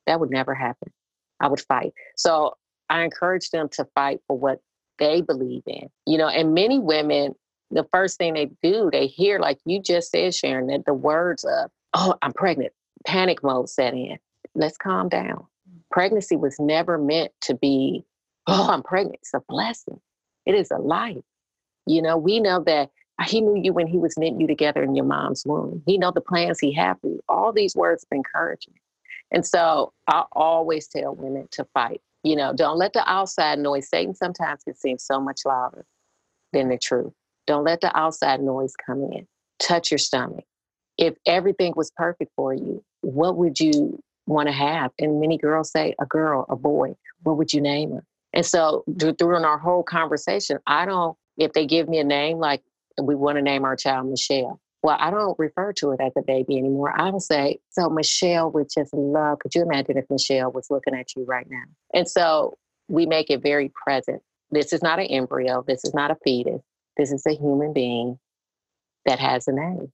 that 0.07 0.21
would 0.21 0.31
never 0.31 0.55
happen. 0.55 0.93
I 1.41 1.49
would 1.49 1.63
fight. 1.63 1.95
So 2.17 2.57
I 2.89 3.03
encourage 3.03 3.51
them 3.51 3.69
to 3.71 3.85
fight 3.97 4.21
for 4.29 4.39
what 4.39 4.61
they 5.01 5.23
believe 5.23 5.65
in. 5.67 5.89
You 6.07 6.17
know, 6.17 6.29
and 6.29 6.55
many 6.55 6.79
women, 6.79 7.35
the 7.73 7.89
first 7.93 8.19
thing 8.19 8.35
they 8.35 8.53
do, 8.63 8.89
they 8.93 9.09
hear, 9.09 9.41
like 9.41 9.59
you 9.65 9.83
just 9.83 10.13
said, 10.13 10.33
Sharon, 10.33 10.69
that 10.69 10.85
the 10.85 10.95
words 10.95 11.43
of, 11.43 11.73
oh, 11.95 12.15
I'm 12.23 12.35
pregnant, 12.35 12.73
panic 13.05 13.43
mode 13.43 13.69
set 13.69 13.95
in. 13.95 14.17
Let's 14.55 14.77
calm 14.77 15.09
down 15.09 15.49
pregnancy 15.91 16.37
was 16.37 16.59
never 16.59 16.99
meant 16.99 17.33
to 17.43 17.55
be, 17.55 18.05
oh, 18.47 18.69
I'm 18.71 18.83
pregnant. 18.83 19.19
It's 19.23 19.35
a 19.35 19.43
blessing. 19.49 20.01
It 20.47 20.55
is 20.55 20.71
a 20.71 20.79
life. 20.79 21.23
You 21.87 22.03
know, 22.03 22.17
we 22.17 22.41
know 22.41 22.63
that 22.65 22.91
uh, 23.19 23.25
he 23.25 23.41
knew 23.41 23.61
you 23.61 23.73
when 23.73 23.87
he 23.87 23.99
was 23.99 24.17
knitting 24.17 24.41
you 24.41 24.47
together 24.47 24.83
in 24.83 24.95
your 24.95 25.05
mom's 25.05 25.45
womb. 25.45 25.83
He 25.87 25.99
know 25.99 26.11
the 26.11 26.21
plans 26.21 26.59
he 26.59 26.73
had 26.73 26.95
for 27.01 27.09
you. 27.09 27.21
All 27.29 27.53
these 27.53 27.75
words 27.75 28.05
of 28.05 28.15
encouragement. 28.15 28.81
And 29.31 29.47
so 29.47 29.93
I 30.09 30.25
always 30.33 30.89
tell 30.89 31.15
women 31.15 31.49
to 31.53 31.65
fight. 31.75 32.01
You 32.23 32.37
know, 32.37 32.53
don't 32.53 32.79
let 32.79 32.93
the 32.93 33.09
outside 33.11 33.59
noise. 33.59 33.89
Satan 33.89 34.15
sometimes 34.15 34.63
can 34.65 34.75
seem 34.75 34.99
so 34.99 35.21
much 35.21 35.41
louder 35.45 35.87
than 36.53 36.69
the 36.69 36.79
truth. 36.79 37.13
Don't 37.47 37.65
let 37.65 37.81
the 37.81 37.97
outside 37.97 38.43
noise 38.43 38.75
come 38.85 39.03
in. 39.05 39.27
Touch 39.59 39.91
your 39.91 39.99
stomach. 39.99 40.45
If 40.99 41.15
everything 41.27 41.73
was 41.77 41.91
perfect 41.97 42.33
for 42.37 42.53
you, 42.53 42.85
what 43.01 43.37
would 43.37 43.59
you 43.59 44.03
want 44.31 44.49
to 44.49 44.53
have. 44.53 44.93
And 44.99 45.21
many 45.21 45.37
girls 45.37 45.71
say, 45.71 45.95
a 46.01 46.07
girl, 46.07 46.47
a 46.49 46.57
boy, 46.57 46.95
what 47.23 47.37
would 47.37 47.53
you 47.53 47.61
name 47.61 47.93
her? 47.93 48.05
And 48.33 48.47
so 48.47 48.85
during 48.97 49.45
our 49.45 49.59
whole 49.59 49.83
conversation, 49.83 50.59
I 50.67 50.87
don't, 50.87 51.17
if 51.37 51.53
they 51.53 51.67
give 51.67 51.89
me 51.89 51.99
a 51.99 52.05
name, 52.05 52.39
like 52.39 52.63
we 53.03 53.15
want 53.15 53.37
to 53.37 53.43
name 53.43 53.65
our 53.65 53.77
child 53.77 54.09
Michelle. 54.09 54.61
Well, 54.83 54.97
I 54.99 55.11
don't 55.11 55.39
refer 55.39 55.73
to 55.75 55.91
it 55.91 56.01
as 56.01 56.13
a 56.17 56.23
baby 56.23 56.57
anymore. 56.57 56.99
I 56.99 57.11
will 57.11 57.21
say, 57.21 57.59
so 57.71 57.91
Michelle 57.91 58.51
would 58.53 58.69
just 58.73 58.95
love, 58.95 59.41
could 59.41 59.55
you 59.55 59.63
imagine 59.63 59.99
if 59.99 60.07
Michelle 60.09 60.51
was 60.53 60.69
looking 60.71 60.95
at 60.95 61.15
you 61.15 61.25
right 61.25 61.47
now? 61.51 61.65
And 61.93 62.09
so 62.09 62.57
we 62.89 63.05
make 63.07 63.31
it 63.31 63.43
very 63.43 63.71
present 63.85 64.23
This 64.51 64.73
is 64.73 64.83
not 64.83 64.99
an 64.99 65.07
embryo. 65.07 65.65
This 65.67 65.85
is 65.85 65.95
not 65.95 66.11
a 66.11 66.17
fetus. 66.25 66.61
This 66.97 67.13
is 67.13 67.25
a 67.27 67.35
human 67.35 67.73
being 67.73 68.19
that 69.07 69.19
has 69.19 69.47
a 69.49 69.53
name. 69.53 69.93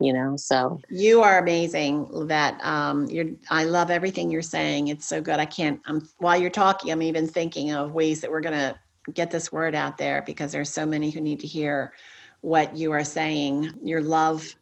You 0.00 0.12
know, 0.12 0.36
so 0.36 0.80
you 0.90 1.22
are 1.22 1.38
amazing. 1.38 2.26
That 2.28 2.60
um, 2.64 3.06
you're. 3.06 3.26
I 3.50 3.64
love 3.64 3.90
everything 3.90 4.30
you're 4.30 4.42
saying. 4.42 4.88
It's 4.88 5.06
so 5.06 5.20
good. 5.20 5.38
I 5.38 5.46
can't. 5.46 5.80
I'm 5.86 6.08
while 6.18 6.36
you're 6.36 6.50
talking. 6.50 6.90
I'm 6.90 7.02
even 7.02 7.28
thinking 7.28 7.72
of 7.72 7.92
ways 7.92 8.20
that 8.20 8.30
we're 8.30 8.40
gonna 8.40 8.78
get 9.14 9.30
this 9.30 9.52
word 9.52 9.74
out 9.74 9.98
there 9.98 10.22
because 10.26 10.52
there's 10.52 10.70
so 10.70 10.86
many 10.86 11.10
who 11.10 11.20
need 11.20 11.40
to 11.40 11.46
hear 11.46 11.92
what 12.40 12.76
you 12.76 12.92
are 12.92 13.04
saying. 13.04 13.72
Your 13.82 14.02
love 14.02 14.54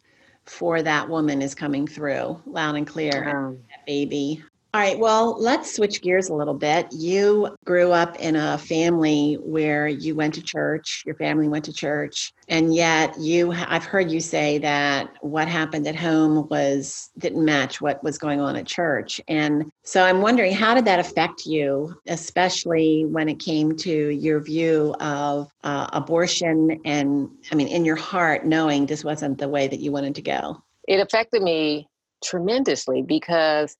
for 0.44 0.82
that 0.82 1.08
woman 1.08 1.42
is 1.42 1.54
coming 1.54 1.86
through 1.86 2.40
loud 2.46 2.76
and 2.76 2.86
clear. 2.86 3.28
Um, 3.28 3.58
baby. 3.86 4.44
All 4.72 4.80
right, 4.80 4.96
well, 4.96 5.36
let's 5.40 5.74
switch 5.74 6.00
gears 6.00 6.28
a 6.28 6.34
little 6.34 6.54
bit. 6.54 6.86
You 6.92 7.56
grew 7.64 7.90
up 7.90 8.20
in 8.20 8.36
a 8.36 8.56
family 8.56 9.34
where 9.42 9.88
you 9.88 10.14
went 10.14 10.34
to 10.34 10.42
church, 10.42 11.02
your 11.04 11.16
family 11.16 11.48
went 11.48 11.64
to 11.64 11.72
church, 11.72 12.32
and 12.46 12.72
yet 12.72 13.18
you 13.18 13.50
I've 13.50 13.84
heard 13.84 14.12
you 14.12 14.20
say 14.20 14.58
that 14.58 15.10
what 15.22 15.48
happened 15.48 15.88
at 15.88 15.96
home 15.96 16.46
was 16.50 17.10
didn't 17.18 17.44
match 17.44 17.80
what 17.80 18.04
was 18.04 18.16
going 18.16 18.40
on 18.40 18.54
at 18.54 18.66
church. 18.66 19.20
And 19.26 19.72
so 19.82 20.04
I'm 20.04 20.22
wondering 20.22 20.52
how 20.52 20.74
did 20.74 20.84
that 20.84 21.00
affect 21.00 21.46
you, 21.46 21.92
especially 22.06 23.04
when 23.06 23.28
it 23.28 23.40
came 23.40 23.76
to 23.78 24.10
your 24.10 24.38
view 24.38 24.94
of 25.00 25.50
uh, 25.64 25.88
abortion 25.92 26.80
and 26.84 27.28
I 27.50 27.56
mean 27.56 27.66
in 27.66 27.84
your 27.84 27.96
heart 27.96 28.46
knowing 28.46 28.86
this 28.86 29.02
wasn't 29.02 29.38
the 29.38 29.48
way 29.48 29.66
that 29.66 29.80
you 29.80 29.90
wanted 29.90 30.14
to 30.14 30.22
go? 30.22 30.62
It 30.86 31.00
affected 31.00 31.42
me 31.42 31.88
tremendously 32.22 33.02
because 33.02 33.76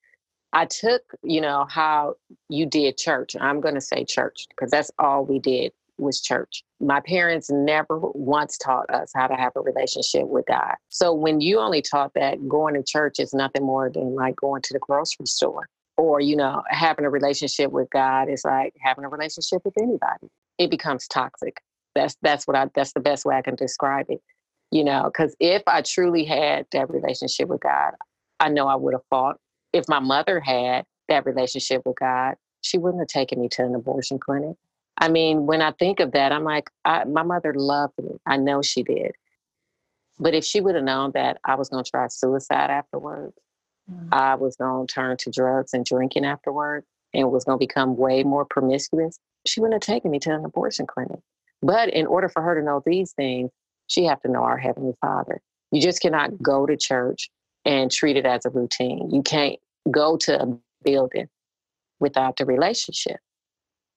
I 0.53 0.67
took, 0.67 1.03
you 1.23 1.41
know, 1.41 1.67
how 1.69 2.15
you 2.49 2.67
did 2.67 2.97
church. 2.97 3.37
I'm 3.41 3.61
going 3.61 3.75
to 3.75 3.81
say 3.81 4.05
church 4.05 4.47
because 4.49 4.71
that's 4.71 4.91
all 4.99 5.25
we 5.25 5.39
did 5.39 5.73
was 5.99 6.21
church. 6.21 6.65
My 6.81 7.01
parents 7.01 7.51
never 7.51 7.99
once 8.01 8.57
taught 8.59 8.91
us 8.91 9.13
how 9.15 9.27
to 9.27 9.37
have 9.37 9.53
a 9.55 9.61
relationship 9.61 10.27
with 10.27 10.47
God. 10.47 10.75
So 10.89 11.13
when 11.13 11.41
you 11.41 11.61
only 11.61 11.83
taught 11.83 12.15
that 12.15 12.49
going 12.49 12.75
to 12.75 12.83
church 12.83 13.21
is 13.21 13.33
nothing 13.35 13.65
more 13.65 13.91
than 13.91 14.15
like 14.15 14.37
going 14.37 14.63
to 14.63 14.73
the 14.73 14.79
grocery 14.81 15.27
store 15.27 15.69
or, 15.97 16.21
you 16.21 16.35
know, 16.35 16.63
having 16.69 17.05
a 17.05 17.11
relationship 17.11 17.71
with 17.71 17.91
God 17.91 18.29
is 18.29 18.45
like 18.45 18.75
having 18.81 19.05
a 19.05 19.09
relationship 19.09 19.63
with 19.65 19.75
anybody. 19.79 20.29
It 20.59 20.71
becomes 20.71 21.07
toxic. 21.07 21.61
That's 21.95 22.17
that's 22.23 22.47
what 22.47 22.57
I 22.57 22.67
that's 22.75 22.93
the 22.93 23.01
best 23.01 23.25
way 23.25 23.37
I 23.37 23.43
can 23.43 23.55
describe 23.55 24.07
it. 24.09 24.21
You 24.71 24.85
know, 24.85 25.11
because 25.13 25.35
if 25.41 25.63
I 25.67 25.83
truly 25.83 26.25
had 26.25 26.67
that 26.73 26.89
relationship 26.89 27.49
with 27.49 27.61
God, 27.61 27.93
I 28.39 28.49
know 28.49 28.69
I 28.69 28.77
would 28.77 28.95
have 28.95 29.05
fought 29.11 29.39
if 29.73 29.89
my 29.89 30.01
mother 30.01 30.41
had 30.41 30.85
that 31.09 31.27
relationship 31.27 31.83
with 31.85 31.99
God, 31.99 32.35
she 32.63 32.79
wouldn't 32.79 33.01
have 33.01 33.09
taken 33.09 33.41
me 33.41 33.49
to 33.51 33.65
an 33.65 33.75
abortion 33.75 34.19
clinic. 34.19 34.57
I 34.99 35.09
mean, 35.09 35.47
when 35.47 35.63
I 35.63 35.73
think 35.73 36.01
of 36.01 36.13
that, 36.13 36.33
I'm 36.33 36.45
like, 36.45 36.69
I, 36.85 37.05
my 37.05 37.23
mother 37.23 37.55
loved 37.55 37.95
me. 38.03 38.19
I 38.27 38.37
know 38.37 38.63
she 38.63 38.83
did. 38.83 39.13
But 40.19 40.35
if 40.35 40.45
she 40.45 40.61
would 40.61 40.75
have 40.75 40.85
known 40.85 41.13
that 41.15 41.39
I 41.45 41.55
was 41.55 41.71
going 41.71 41.83
to 41.83 41.91
try 41.91 42.07
suicide 42.09 42.71
afterwards, 42.71 43.35
mm. 43.91 44.09
I 44.13 44.35
was 44.35 44.57
going 44.57 44.87
to 44.87 44.93
turn 44.93 45.17
to 45.17 45.31
drugs 45.31 45.73
and 45.73 45.85
drinking 45.85 46.27
afterwards, 46.27 46.87
and 47.15 47.31
was 47.31 47.45
going 47.45 47.59
to 47.59 47.67
become 47.67 47.97
way 47.97 48.23
more 48.23 48.45
promiscuous, 48.45 49.19
she 49.47 49.61
wouldn't 49.61 49.83
have 49.83 49.95
taken 49.95 50.11
me 50.11 50.19
to 50.21 50.35
an 50.35 50.45
abortion 50.45 50.87
clinic. 50.87 51.19
But 51.63 51.89
in 51.91 52.07
order 52.07 52.29
for 52.29 52.43
her 52.43 52.55
to 52.55 52.65
know 52.65 52.83
these 52.85 53.13
things, 53.13 53.51
she 53.87 54.05
have 54.05 54.21
to 54.23 54.31
know 54.31 54.43
our 54.43 54.59
Heavenly 54.59 54.95
Father. 55.01 55.41
You 55.73 55.81
just 55.81 56.01
cannot 56.01 56.41
go 56.43 56.67
to 56.67 56.77
church 56.77 57.31
and 57.65 57.91
treat 57.91 58.17
it 58.17 58.27
as 58.27 58.45
a 58.45 58.51
routine. 58.51 59.11
You 59.11 59.23
can't 59.23 59.59
go 59.91 60.17
to 60.19 60.43
a 60.43 60.59
building 60.85 61.29
without 61.99 62.37
the 62.37 62.47
relationship. 62.47 63.19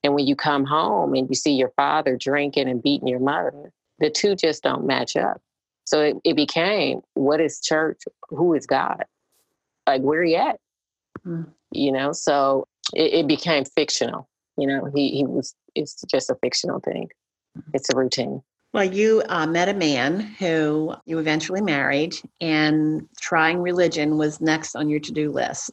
And 0.03 0.13
when 0.13 0.27
you 0.27 0.36
come 0.36 0.65
home 0.65 1.13
and 1.13 1.29
you 1.29 1.36
see 1.36 1.53
your 1.53 1.72
father 1.75 2.17
drinking 2.17 2.67
and 2.67 2.84
beating 2.84 3.08
your 3.08 3.22
mother, 3.22 3.72
the 4.00 4.10
two 4.10 4.36
just 4.36 4.63
don't 4.63 4.86
match 4.86 5.15
up. 5.15 5.41
So 5.86 6.01
it, 6.01 6.17
it 6.24 6.36
became 6.36 7.01
what 7.13 7.39
is 7.39 7.62
church? 7.62 8.01
Who 8.29 8.53
is 8.53 8.65
God? 8.65 9.05
Like, 9.88 10.01
where 10.01 10.24
he 10.24 10.36
at? 10.36 10.60
Mm. 11.25 11.48
You 11.72 11.91
know, 11.91 12.12
so 12.12 12.67
it, 12.93 13.13
it, 13.13 13.27
became 13.27 13.65
fictional. 13.65 14.29
You 14.58 14.67
know, 14.67 14.91
he, 14.93 15.10
he 15.10 15.25
was, 15.25 15.55
it's 15.75 16.01
just 16.10 16.29
a 16.29 16.36
fictional 16.36 16.79
thing, 16.79 17.10
mm-hmm. 17.58 17.72
it's 17.74 17.89
a 17.93 17.98
routine. 17.98 18.41
Well, 18.74 18.84
you 18.84 19.22
uh, 19.30 19.46
met 19.46 19.70
a 19.70 19.74
man 19.74 20.20
who 20.20 20.96
you 21.06 21.20
eventually 21.20 21.62
married, 21.62 22.15
and 22.42 23.08
trying 23.22 23.60
religion 23.60 24.18
was 24.18 24.42
next 24.42 24.75
on 24.75 24.89
your 24.89 25.00
to 25.01 25.12
do 25.12 25.32
list. 25.32 25.70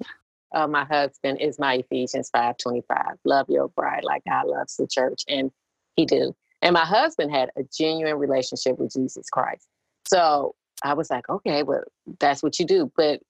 Uh, 0.52 0.66
my 0.66 0.84
husband 0.84 1.40
is 1.40 1.58
my 1.58 1.76
Ephesians 1.76 2.30
5:25. 2.30 3.16
Love 3.24 3.48
your 3.48 3.68
bride 3.68 4.04
like 4.04 4.22
God 4.28 4.46
loves 4.48 4.76
the 4.76 4.86
church, 4.86 5.24
and 5.28 5.50
he 5.96 6.04
do. 6.04 6.34
And 6.60 6.74
my 6.74 6.84
husband 6.84 7.30
had 7.30 7.50
a 7.56 7.62
genuine 7.62 8.18
relationship 8.18 8.78
with 8.78 8.92
Jesus 8.92 9.30
Christ. 9.30 9.66
So 10.06 10.54
I 10.82 10.92
was 10.92 11.10
like, 11.10 11.26
okay, 11.28 11.62
well, 11.62 11.84
that's 12.18 12.42
what 12.42 12.58
you 12.58 12.66
do. 12.66 12.92
But 12.96 13.22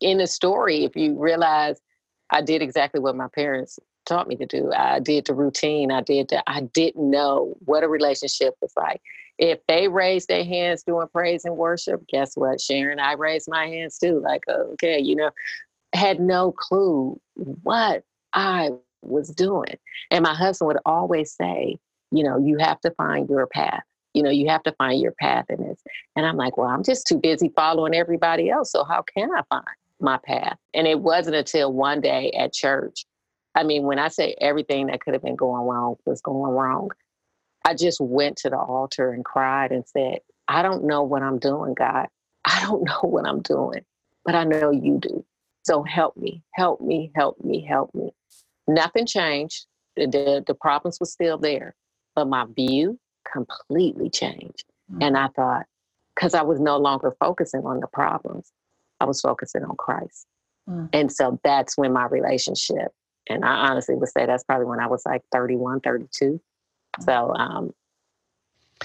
in 0.00 0.16
the 0.16 0.26
story, 0.26 0.84
if 0.84 0.96
you 0.96 1.18
realize 1.18 1.78
I 2.30 2.40
did 2.40 2.62
exactly 2.62 3.00
what 3.00 3.14
my 3.14 3.28
parents 3.28 3.78
taught 4.10 4.28
me 4.28 4.36
to 4.36 4.46
do. 4.46 4.72
I 4.76 4.98
did 4.98 5.26
the 5.26 5.34
routine. 5.34 5.92
I 5.92 6.02
did 6.02 6.28
that. 6.30 6.44
I 6.46 6.62
didn't 6.62 7.08
know 7.08 7.54
what 7.64 7.84
a 7.84 7.88
relationship 7.88 8.54
was 8.60 8.72
like. 8.76 9.00
If 9.38 9.60
they 9.68 9.88
raised 9.88 10.28
their 10.28 10.44
hands 10.44 10.82
doing 10.82 11.06
praise 11.08 11.44
and 11.44 11.56
worship, 11.56 12.06
guess 12.08 12.36
what, 12.36 12.60
Sharon? 12.60 12.98
I 12.98 13.12
raised 13.12 13.48
my 13.48 13.66
hands 13.66 13.98
too. 13.98 14.20
Like, 14.20 14.42
okay, 14.48 14.98
you 14.98 15.16
know, 15.16 15.30
had 15.94 16.20
no 16.20 16.52
clue 16.52 17.18
what 17.36 18.02
I 18.34 18.70
was 19.02 19.30
doing. 19.30 19.76
And 20.10 20.24
my 20.24 20.34
husband 20.34 20.66
would 20.66 20.78
always 20.84 21.32
say, 21.32 21.78
you 22.10 22.24
know, 22.24 22.36
you 22.36 22.58
have 22.58 22.80
to 22.80 22.90
find 22.90 23.28
your 23.30 23.46
path. 23.46 23.82
You 24.12 24.24
know, 24.24 24.30
you 24.30 24.48
have 24.48 24.64
to 24.64 24.72
find 24.72 25.00
your 25.00 25.12
path 25.12 25.46
in 25.48 25.62
this. 25.62 25.80
And 26.16 26.26
I'm 26.26 26.36
like, 26.36 26.56
well, 26.56 26.68
I'm 26.68 26.82
just 26.82 27.06
too 27.06 27.18
busy 27.18 27.50
following 27.54 27.94
everybody 27.94 28.50
else. 28.50 28.72
So 28.72 28.84
how 28.84 29.02
can 29.02 29.30
I 29.30 29.42
find 29.48 29.64
my 30.00 30.18
path? 30.18 30.58
And 30.74 30.88
it 30.88 31.00
wasn't 31.00 31.36
until 31.36 31.72
one 31.72 32.00
day 32.00 32.32
at 32.32 32.52
church 32.52 33.06
I 33.54 33.64
mean, 33.64 33.82
when 33.82 33.98
I 33.98 34.08
say 34.08 34.34
everything 34.40 34.86
that 34.86 35.00
could 35.00 35.14
have 35.14 35.22
been 35.22 35.36
going 35.36 35.66
wrong 35.66 35.96
was 36.04 36.20
going 36.20 36.52
wrong, 36.52 36.90
I 37.64 37.74
just 37.74 38.00
went 38.00 38.36
to 38.38 38.50
the 38.50 38.58
altar 38.58 39.12
and 39.12 39.24
cried 39.24 39.72
and 39.72 39.86
said, 39.86 40.20
I 40.48 40.62
don't 40.62 40.84
know 40.84 41.02
what 41.02 41.22
I'm 41.22 41.38
doing, 41.38 41.74
God. 41.74 42.06
I 42.44 42.60
don't 42.62 42.84
know 42.84 43.00
what 43.02 43.26
I'm 43.26 43.42
doing, 43.42 43.84
but 44.24 44.34
I 44.34 44.44
know 44.44 44.70
you 44.70 44.98
do. 44.98 45.24
So 45.62 45.82
help 45.82 46.16
me, 46.16 46.42
help 46.54 46.80
me, 46.80 47.12
help 47.14 47.42
me, 47.44 47.60
help 47.60 47.94
me. 47.94 48.12
Nothing 48.66 49.06
changed. 49.06 49.66
The, 49.96 50.06
the, 50.06 50.44
the 50.46 50.54
problems 50.54 50.98
were 50.98 51.06
still 51.06 51.36
there, 51.36 51.74
but 52.14 52.28
my 52.28 52.46
view 52.56 52.98
completely 53.30 54.08
changed. 54.08 54.64
Mm-hmm. 54.90 55.02
And 55.02 55.16
I 55.16 55.28
thought, 55.28 55.66
because 56.14 56.34
I 56.34 56.42
was 56.42 56.60
no 56.60 56.78
longer 56.78 57.14
focusing 57.20 57.64
on 57.66 57.80
the 57.80 57.86
problems, 57.88 58.52
I 59.00 59.04
was 59.04 59.20
focusing 59.20 59.64
on 59.64 59.76
Christ. 59.76 60.26
Mm-hmm. 60.68 60.86
And 60.92 61.12
so 61.12 61.38
that's 61.44 61.76
when 61.76 61.92
my 61.92 62.06
relationship 62.06 62.92
and 63.30 63.44
I 63.44 63.68
honestly 63.68 63.94
would 63.94 64.08
say 64.08 64.26
that's 64.26 64.42
probably 64.44 64.66
when 64.66 64.80
I 64.80 64.88
was 64.88 65.06
like 65.06 65.22
31, 65.32 65.80
32. 65.80 66.40
So 67.00 67.32
um, 67.34 67.72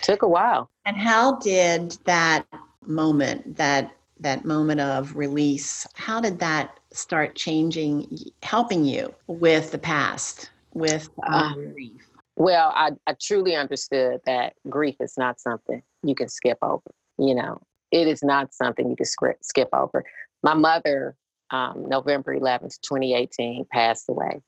took 0.01 0.21
a 0.21 0.27
while. 0.27 0.69
And 0.85 0.95
how 0.95 1.37
did 1.37 1.97
that 2.05 2.45
moment, 2.85 3.57
that 3.57 3.91
that 4.19 4.45
moment 4.45 4.79
of 4.79 5.15
release, 5.17 5.85
how 5.95 6.21
did 6.21 6.39
that 6.39 6.79
start 6.93 7.35
changing, 7.35 8.07
helping 8.43 8.85
you 8.85 9.13
with 9.27 9.71
the 9.71 9.77
past, 9.77 10.51
with 10.73 11.09
um, 11.27 11.33
um, 11.33 11.73
grief? 11.73 12.01
Well, 12.37 12.71
I, 12.75 12.91
I 13.07 13.15
truly 13.19 13.55
understood 13.55 14.21
that 14.25 14.53
grief 14.69 14.95
is 14.99 15.15
not 15.17 15.41
something 15.41 15.81
you 16.03 16.15
can 16.15 16.29
skip 16.29 16.59
over. 16.61 16.91
You 17.17 17.35
know, 17.35 17.61
it 17.91 18.07
is 18.07 18.23
not 18.23 18.53
something 18.53 18.89
you 18.89 18.95
can 18.95 19.05
skip 19.41 19.69
over. 19.73 20.05
My 20.43 20.53
mother 20.53 21.15
um, 21.51 21.85
November 21.87 22.35
11th, 22.37 22.79
2018, 22.81 23.65
passed 23.71 24.05
away. 24.09 24.41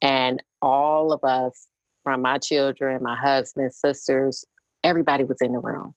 And 0.00 0.42
all 0.60 1.12
of 1.12 1.22
us, 1.24 1.68
from 2.02 2.22
my 2.22 2.38
children, 2.38 3.02
my 3.02 3.16
husband, 3.16 3.72
sisters, 3.72 4.44
everybody 4.82 5.24
was 5.24 5.38
in 5.40 5.52
the 5.52 5.60
room. 5.60 5.94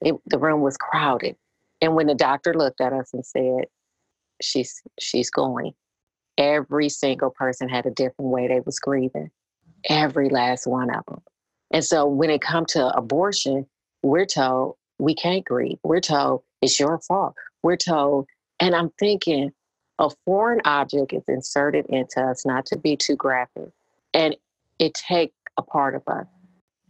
It, 0.00 0.14
the 0.26 0.38
room 0.38 0.62
was 0.62 0.76
crowded. 0.76 1.36
And 1.80 1.94
when 1.94 2.06
the 2.06 2.14
doctor 2.14 2.54
looked 2.54 2.80
at 2.80 2.92
us 2.92 3.10
and 3.12 3.24
said, 3.24 3.66
she's, 4.40 4.82
she's 4.98 5.30
going, 5.30 5.72
every 6.38 6.88
single 6.88 7.30
person 7.30 7.68
had 7.68 7.86
a 7.86 7.90
different 7.90 8.30
way 8.30 8.48
they 8.48 8.60
was 8.60 8.78
grieving. 8.78 9.30
Every 9.88 10.28
last 10.28 10.66
one 10.66 10.90
of 10.94 11.04
them. 11.06 11.20
And 11.72 11.84
so 11.84 12.06
when 12.06 12.30
it 12.30 12.40
comes 12.40 12.72
to 12.72 12.88
abortion, 12.96 13.66
we're 14.02 14.26
told 14.26 14.76
we 14.98 15.14
can't 15.14 15.44
grieve. 15.44 15.78
We're 15.82 16.00
told 16.00 16.42
it's 16.60 16.78
your 16.78 17.00
fault. 17.00 17.34
We're 17.62 17.76
told, 17.76 18.26
and 18.60 18.74
I'm 18.74 18.90
thinking, 18.98 19.50
a 19.98 20.10
foreign 20.24 20.60
object 20.64 21.12
is 21.12 21.24
inserted 21.28 21.86
into 21.88 22.20
us, 22.20 22.44
not 22.46 22.66
to 22.66 22.78
be 22.78 22.96
too 22.96 23.16
graphic, 23.16 23.70
and 24.14 24.36
it 24.78 24.94
take 24.94 25.32
a 25.56 25.62
part 25.62 25.94
of 25.94 26.02
us, 26.06 26.26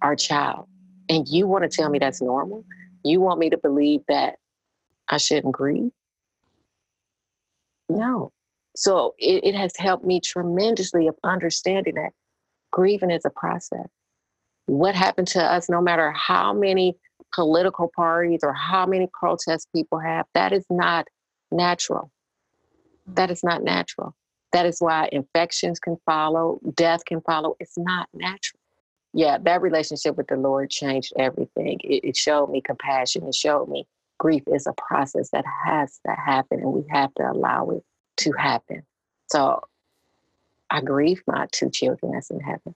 our 0.01 0.17
child. 0.17 0.67
And 1.09 1.27
you 1.29 1.47
want 1.47 1.63
to 1.65 1.69
tell 1.69 1.91
me 1.91 1.99
that's 1.99 2.23
normal? 2.23 2.65
You 3.05 3.21
want 3.21 3.39
me 3.41 3.51
to 3.51 3.59
believe 3.59 4.01
that 4.09 4.37
I 5.09 5.19
shouldn't 5.19 5.53
grieve? 5.53 5.91
No. 7.89 8.33
So 8.75 9.15
it, 9.19 9.45
it 9.45 9.55
has 9.55 9.73
helped 9.77 10.05
me 10.05 10.21
tremendously 10.21 11.07
of 11.09 11.17
understanding 11.25 11.95
that 11.97 12.13
grieving 12.71 13.11
is 13.11 13.25
a 13.25 13.31
process. 13.31 13.89
What 14.67 14.95
happened 14.95 15.29
to 15.29 15.43
us, 15.43 15.69
no 15.69 15.83
matter 15.83 16.13
how 16.13 16.55
many 16.55 16.97
political 17.35 17.91
parties 17.95 18.41
or 18.43 18.53
how 18.53 18.87
many 18.87 19.09
protests 19.13 19.67
people 19.75 19.99
have, 19.99 20.27
that 20.35 20.53
is 20.53 20.65
not 20.71 21.09
natural. 21.51 22.11
That 23.07 23.31
is 23.31 23.43
not 23.43 23.63
natural. 23.63 24.15
That 24.53 24.67
is 24.67 24.79
why 24.81 25.09
infections 25.13 25.79
can 25.79 25.97
follow, 26.05 26.61
death 26.75 27.05
can 27.05 27.21
follow. 27.23 27.57
It's 27.59 27.79
not 27.79 28.09
natural. 28.13 28.61
Yeah, 29.15 29.39
that 29.43 29.63
relationship 29.63 30.17
with 30.17 30.29
the 30.29 30.37
Lord 30.37 30.71
changed 30.71 31.13
everything. 31.19 31.81
It, 31.85 32.05
it 32.05 32.17
showed 32.17 32.51
me 32.51 32.61
compassion. 32.61 33.25
It 33.25 33.35
showed 33.35 33.69
me 33.69 33.87
grief 34.19 34.45
is 34.47 34.67
a 34.67 34.73
process 34.75 35.31
that 35.31 35.45
has 35.65 35.99
to 36.07 36.15
happen 36.15 36.61
and 36.61 36.73
we 36.73 36.85
have 36.91 37.13
to 37.15 37.29
allow 37.29 37.71
it 37.71 37.85
to 38.19 38.33
happen. 38.39 38.83
So 39.31 39.63
I 40.71 40.81
grieve 40.81 41.23
my 41.27 41.47
two 41.51 41.71
children 41.71 42.13
that's 42.13 42.31
in 42.31 42.41
heaven. 42.41 42.75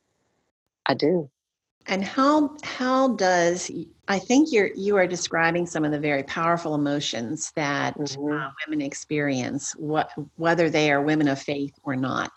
I 0.86 0.94
do. 0.94 1.30
And 1.88 2.04
how 2.04 2.56
how 2.64 3.14
does 3.14 3.70
I 4.08 4.18
think 4.18 4.52
you're 4.52 4.70
you 4.74 4.96
are 4.96 5.06
describing 5.06 5.66
some 5.66 5.84
of 5.84 5.92
the 5.92 6.00
very 6.00 6.22
powerful 6.24 6.74
emotions 6.74 7.52
that 7.54 7.96
mm-hmm. 7.96 8.32
uh, 8.32 8.50
women 8.66 8.84
experience, 8.84 9.72
what 9.76 10.10
whether 10.36 10.68
they 10.68 10.90
are 10.90 11.00
women 11.00 11.28
of 11.28 11.40
faith 11.40 11.74
or 11.84 11.96
not. 11.96 12.32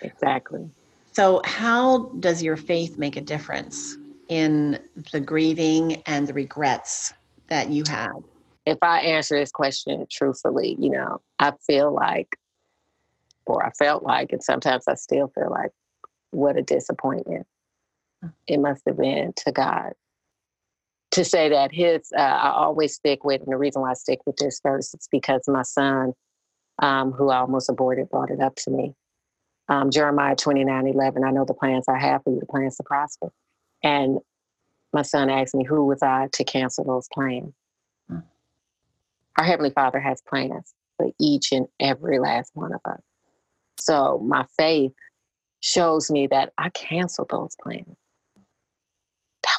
Exactly. 0.00 0.70
So, 1.12 1.42
how 1.44 2.06
does 2.20 2.42
your 2.42 2.56
faith 2.56 2.98
make 2.98 3.16
a 3.16 3.20
difference 3.20 3.96
in 4.28 4.78
the 5.12 5.20
grieving 5.20 6.02
and 6.06 6.26
the 6.26 6.34
regrets 6.34 7.12
that 7.48 7.70
you 7.70 7.84
have? 7.88 8.22
If 8.66 8.78
I 8.82 9.00
answer 9.00 9.38
this 9.38 9.52
question 9.52 10.06
truthfully, 10.10 10.76
you 10.78 10.90
know, 10.90 11.20
I 11.38 11.52
feel 11.66 11.92
like, 11.92 12.36
or 13.46 13.64
I 13.64 13.70
felt 13.72 14.02
like, 14.02 14.32
and 14.32 14.42
sometimes 14.42 14.88
I 14.88 14.94
still 14.94 15.28
feel 15.28 15.50
like, 15.50 15.70
what 16.30 16.56
a 16.56 16.62
disappointment 16.62 17.46
it 18.46 18.58
must 18.58 18.82
have 18.86 18.96
been 18.96 19.32
to 19.36 19.52
God 19.52 19.92
to 21.14 21.24
say 21.24 21.48
that 21.48 21.72
his 21.72 22.12
uh, 22.16 22.20
i 22.20 22.50
always 22.50 22.94
stick 22.94 23.24
with 23.24 23.40
and 23.40 23.52
the 23.52 23.56
reason 23.56 23.80
why 23.80 23.92
i 23.92 23.94
stick 23.94 24.18
with 24.26 24.36
this 24.36 24.60
verse 24.62 24.92
is 24.94 25.08
because 25.10 25.42
my 25.46 25.62
son 25.62 26.12
um, 26.82 27.12
who 27.12 27.30
i 27.30 27.38
almost 27.38 27.70
aborted 27.70 28.10
brought 28.10 28.30
it 28.30 28.40
up 28.40 28.56
to 28.56 28.70
me. 28.70 28.94
Um, 29.68 29.90
jeremiah 29.90 30.34
29 30.34 30.88
11 30.88 31.24
i 31.24 31.30
know 31.30 31.44
the 31.44 31.54
plans 31.54 31.86
i 31.88 31.98
have 31.98 32.22
for 32.24 32.32
you 32.32 32.40
the 32.40 32.46
plans 32.46 32.76
to 32.76 32.82
prosper. 32.82 33.32
And 33.82 34.18
my 34.92 35.02
son 35.02 35.30
asked 35.30 35.54
me 35.54 35.64
who 35.64 35.84
was 35.86 36.02
i 36.02 36.28
to 36.32 36.44
cancel 36.44 36.84
those 36.84 37.08
plans? 37.12 37.52
Hmm. 38.08 38.18
our 39.38 39.44
heavenly 39.44 39.70
father 39.70 40.00
has 40.00 40.20
plans 40.28 40.74
for 40.96 41.10
each 41.20 41.52
and 41.52 41.66
every 41.78 42.18
last 42.18 42.50
one 42.54 42.72
of 42.72 42.80
us. 42.84 43.00
So 43.78 44.18
my 44.18 44.46
faith 44.56 44.92
shows 45.60 46.10
me 46.10 46.26
that 46.26 46.52
i 46.58 46.70
canceled 46.70 47.30
those 47.30 47.56
plans 47.62 47.96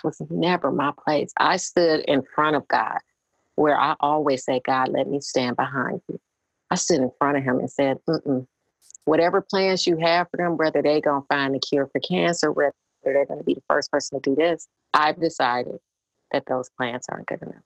was 0.03 0.21
never 0.29 0.71
my 0.71 0.91
place. 1.05 1.31
I 1.37 1.57
stood 1.57 2.01
in 2.01 2.23
front 2.33 2.55
of 2.55 2.67
God, 2.67 2.99
where 3.55 3.77
I 3.77 3.95
always 3.99 4.43
say, 4.43 4.61
God, 4.65 4.89
let 4.89 5.07
me 5.07 5.21
stand 5.21 5.55
behind 5.55 6.01
you. 6.07 6.19
I 6.69 6.75
stood 6.75 6.99
in 6.99 7.11
front 7.19 7.37
of 7.37 7.43
him 7.43 7.59
and 7.59 7.69
said, 7.69 7.97
Mm-mm. 8.09 8.47
whatever 9.05 9.41
plans 9.41 9.85
you 9.85 9.97
have 9.97 10.29
for 10.29 10.37
them, 10.37 10.57
whether 10.57 10.81
they're 10.81 11.01
going 11.01 11.21
to 11.21 11.27
find 11.27 11.55
a 11.55 11.59
cure 11.59 11.87
for 11.87 11.99
cancer, 11.99 12.51
whether 12.51 12.73
they're 13.03 13.25
going 13.25 13.39
to 13.39 13.45
be 13.45 13.53
the 13.53 13.63
first 13.69 13.91
person 13.91 14.19
to 14.19 14.29
do 14.29 14.35
this, 14.35 14.67
I've 14.93 15.19
decided 15.19 15.79
that 16.31 16.45
those 16.47 16.69
plans 16.77 17.05
aren't 17.09 17.27
good 17.27 17.41
enough. 17.41 17.63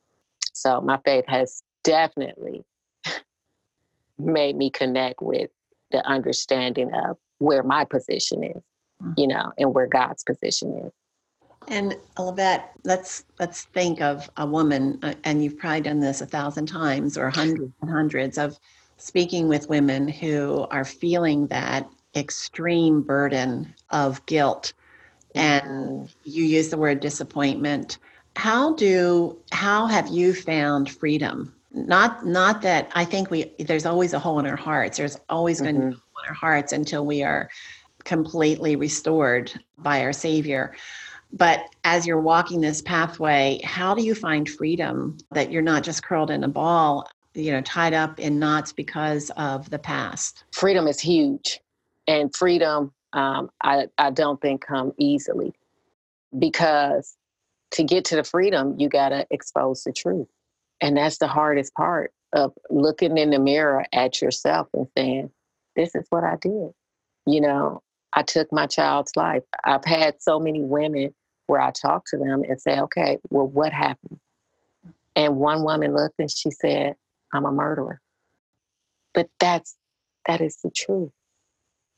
So 0.53 0.81
my 0.81 0.99
faith 1.05 1.25
has 1.27 1.63
definitely 1.83 2.63
made 4.19 4.55
me 4.55 4.69
connect 4.69 5.21
with 5.21 5.49
the 5.91 6.05
understanding 6.05 6.93
of 6.93 7.17
where 7.39 7.63
my 7.63 7.85
position 7.85 8.43
is, 8.43 8.61
mm. 9.01 9.13
you 9.17 9.27
know, 9.27 9.51
and 9.57 9.73
where 9.73 9.87
God's 9.87 10.23
position 10.23 10.77
is. 10.85 10.91
And 11.69 11.95
Lavette, 12.17 12.63
let's 12.83 13.23
let's 13.39 13.63
think 13.65 14.01
of 14.01 14.29
a 14.37 14.45
woman, 14.45 14.97
uh, 15.03 15.13
and 15.23 15.43
you've 15.43 15.57
probably 15.57 15.81
done 15.81 15.99
this 15.99 16.19
a 16.19 16.25
thousand 16.25 16.65
times 16.65 17.15
or 17.17 17.29
hundreds 17.29 17.71
and 17.81 17.91
hundreds 17.91 18.37
of 18.39 18.59
speaking 18.97 19.47
with 19.47 19.69
women 19.69 20.07
who 20.07 20.67
are 20.71 20.83
feeling 20.83 21.45
that 21.47 21.87
extreme 22.15 23.01
burden 23.01 23.73
of 23.91 24.25
guilt, 24.25 24.73
and 25.35 25.63
mm-hmm. 25.63 26.05
you 26.23 26.43
use 26.43 26.69
the 26.69 26.77
word 26.77 27.01
disappointment. 27.01 27.99
How 28.35 28.73
do 28.73 29.37
how 29.51 29.85
have 29.85 30.07
you 30.07 30.33
found 30.33 30.89
freedom? 30.89 31.53
Not 31.71 32.25
not 32.25 32.63
that 32.63 32.91
I 32.95 33.05
think 33.05 33.29
we 33.29 33.53
there's 33.59 33.85
always 33.85 34.13
a 34.13 34.19
hole 34.19 34.39
in 34.39 34.47
our 34.47 34.55
hearts. 34.55 34.97
There's 34.97 35.19
always 35.29 35.61
going 35.61 35.75
mm-hmm. 35.75 35.91
to 35.91 35.95
be 35.95 36.01
a 36.01 36.13
hole 36.15 36.23
in 36.23 36.29
our 36.29 36.35
hearts 36.35 36.73
until 36.73 37.05
we 37.05 37.21
are 37.21 37.47
completely 38.05 38.75
restored 38.75 39.51
by 39.77 40.01
our 40.01 40.13
Savior 40.13 40.73
but 41.31 41.65
as 41.83 42.07
you're 42.07 42.21
walking 42.21 42.61
this 42.61 42.81
pathway, 42.81 43.59
how 43.63 43.93
do 43.93 44.03
you 44.03 44.15
find 44.15 44.49
freedom 44.49 45.17
that 45.31 45.51
you're 45.51 45.61
not 45.61 45.83
just 45.83 46.03
curled 46.03 46.31
in 46.31 46.43
a 46.43 46.47
ball, 46.47 47.07
you 47.33 47.51
know, 47.51 47.61
tied 47.61 47.93
up 47.93 48.19
in 48.19 48.39
knots 48.39 48.73
because 48.73 49.29
of 49.37 49.69
the 49.69 49.79
past? 49.79 50.43
Freedom 50.53 50.87
is 50.87 50.99
huge. 50.99 51.59
And 52.07 52.35
freedom, 52.35 52.91
um, 53.13 53.49
I, 53.61 53.87
I 53.97 54.09
don't 54.09 54.41
think 54.41 54.65
come 54.65 54.93
easily 54.97 55.53
because 56.37 57.15
to 57.71 57.83
get 57.83 58.05
to 58.05 58.15
the 58.15 58.23
freedom, 58.23 58.75
you 58.79 58.89
got 58.89 59.09
to 59.09 59.27
expose 59.29 59.83
the 59.83 59.93
truth. 59.93 60.27
And 60.81 60.97
that's 60.97 61.17
the 61.17 61.27
hardest 61.27 61.73
part 61.75 62.11
of 62.33 62.53
looking 62.69 63.17
in 63.17 63.29
the 63.29 63.39
mirror 63.39 63.85
at 63.93 64.21
yourself 64.21 64.67
and 64.73 64.87
saying, 64.97 65.31
this 65.75 65.93
is 65.93 66.05
what 66.09 66.23
I 66.23 66.35
did. 66.37 66.71
You 67.25 67.41
know, 67.41 67.83
I 68.13 68.23
took 68.23 68.51
my 68.51 68.65
child's 68.65 69.15
life. 69.15 69.43
I've 69.63 69.85
had 69.85 70.21
so 70.21 70.39
many 70.39 70.63
women 70.63 71.13
where 71.49 71.61
I 71.61 71.71
talk 71.71 72.05
to 72.07 72.17
them 72.17 72.43
and 72.47 72.61
say, 72.61 72.79
okay, 72.79 73.17
well, 73.29 73.47
what 73.47 73.73
happened? 73.73 74.19
And 75.15 75.37
one 75.37 75.63
woman 75.63 75.95
looked 75.95 76.19
and 76.19 76.31
she 76.31 76.51
said, 76.51 76.95
I'm 77.33 77.45
a 77.45 77.51
murderer. 77.51 77.99
But 79.13 79.29
that's 79.39 79.75
that 80.27 80.41
is 80.41 80.57
the 80.63 80.69
truth, 80.69 81.11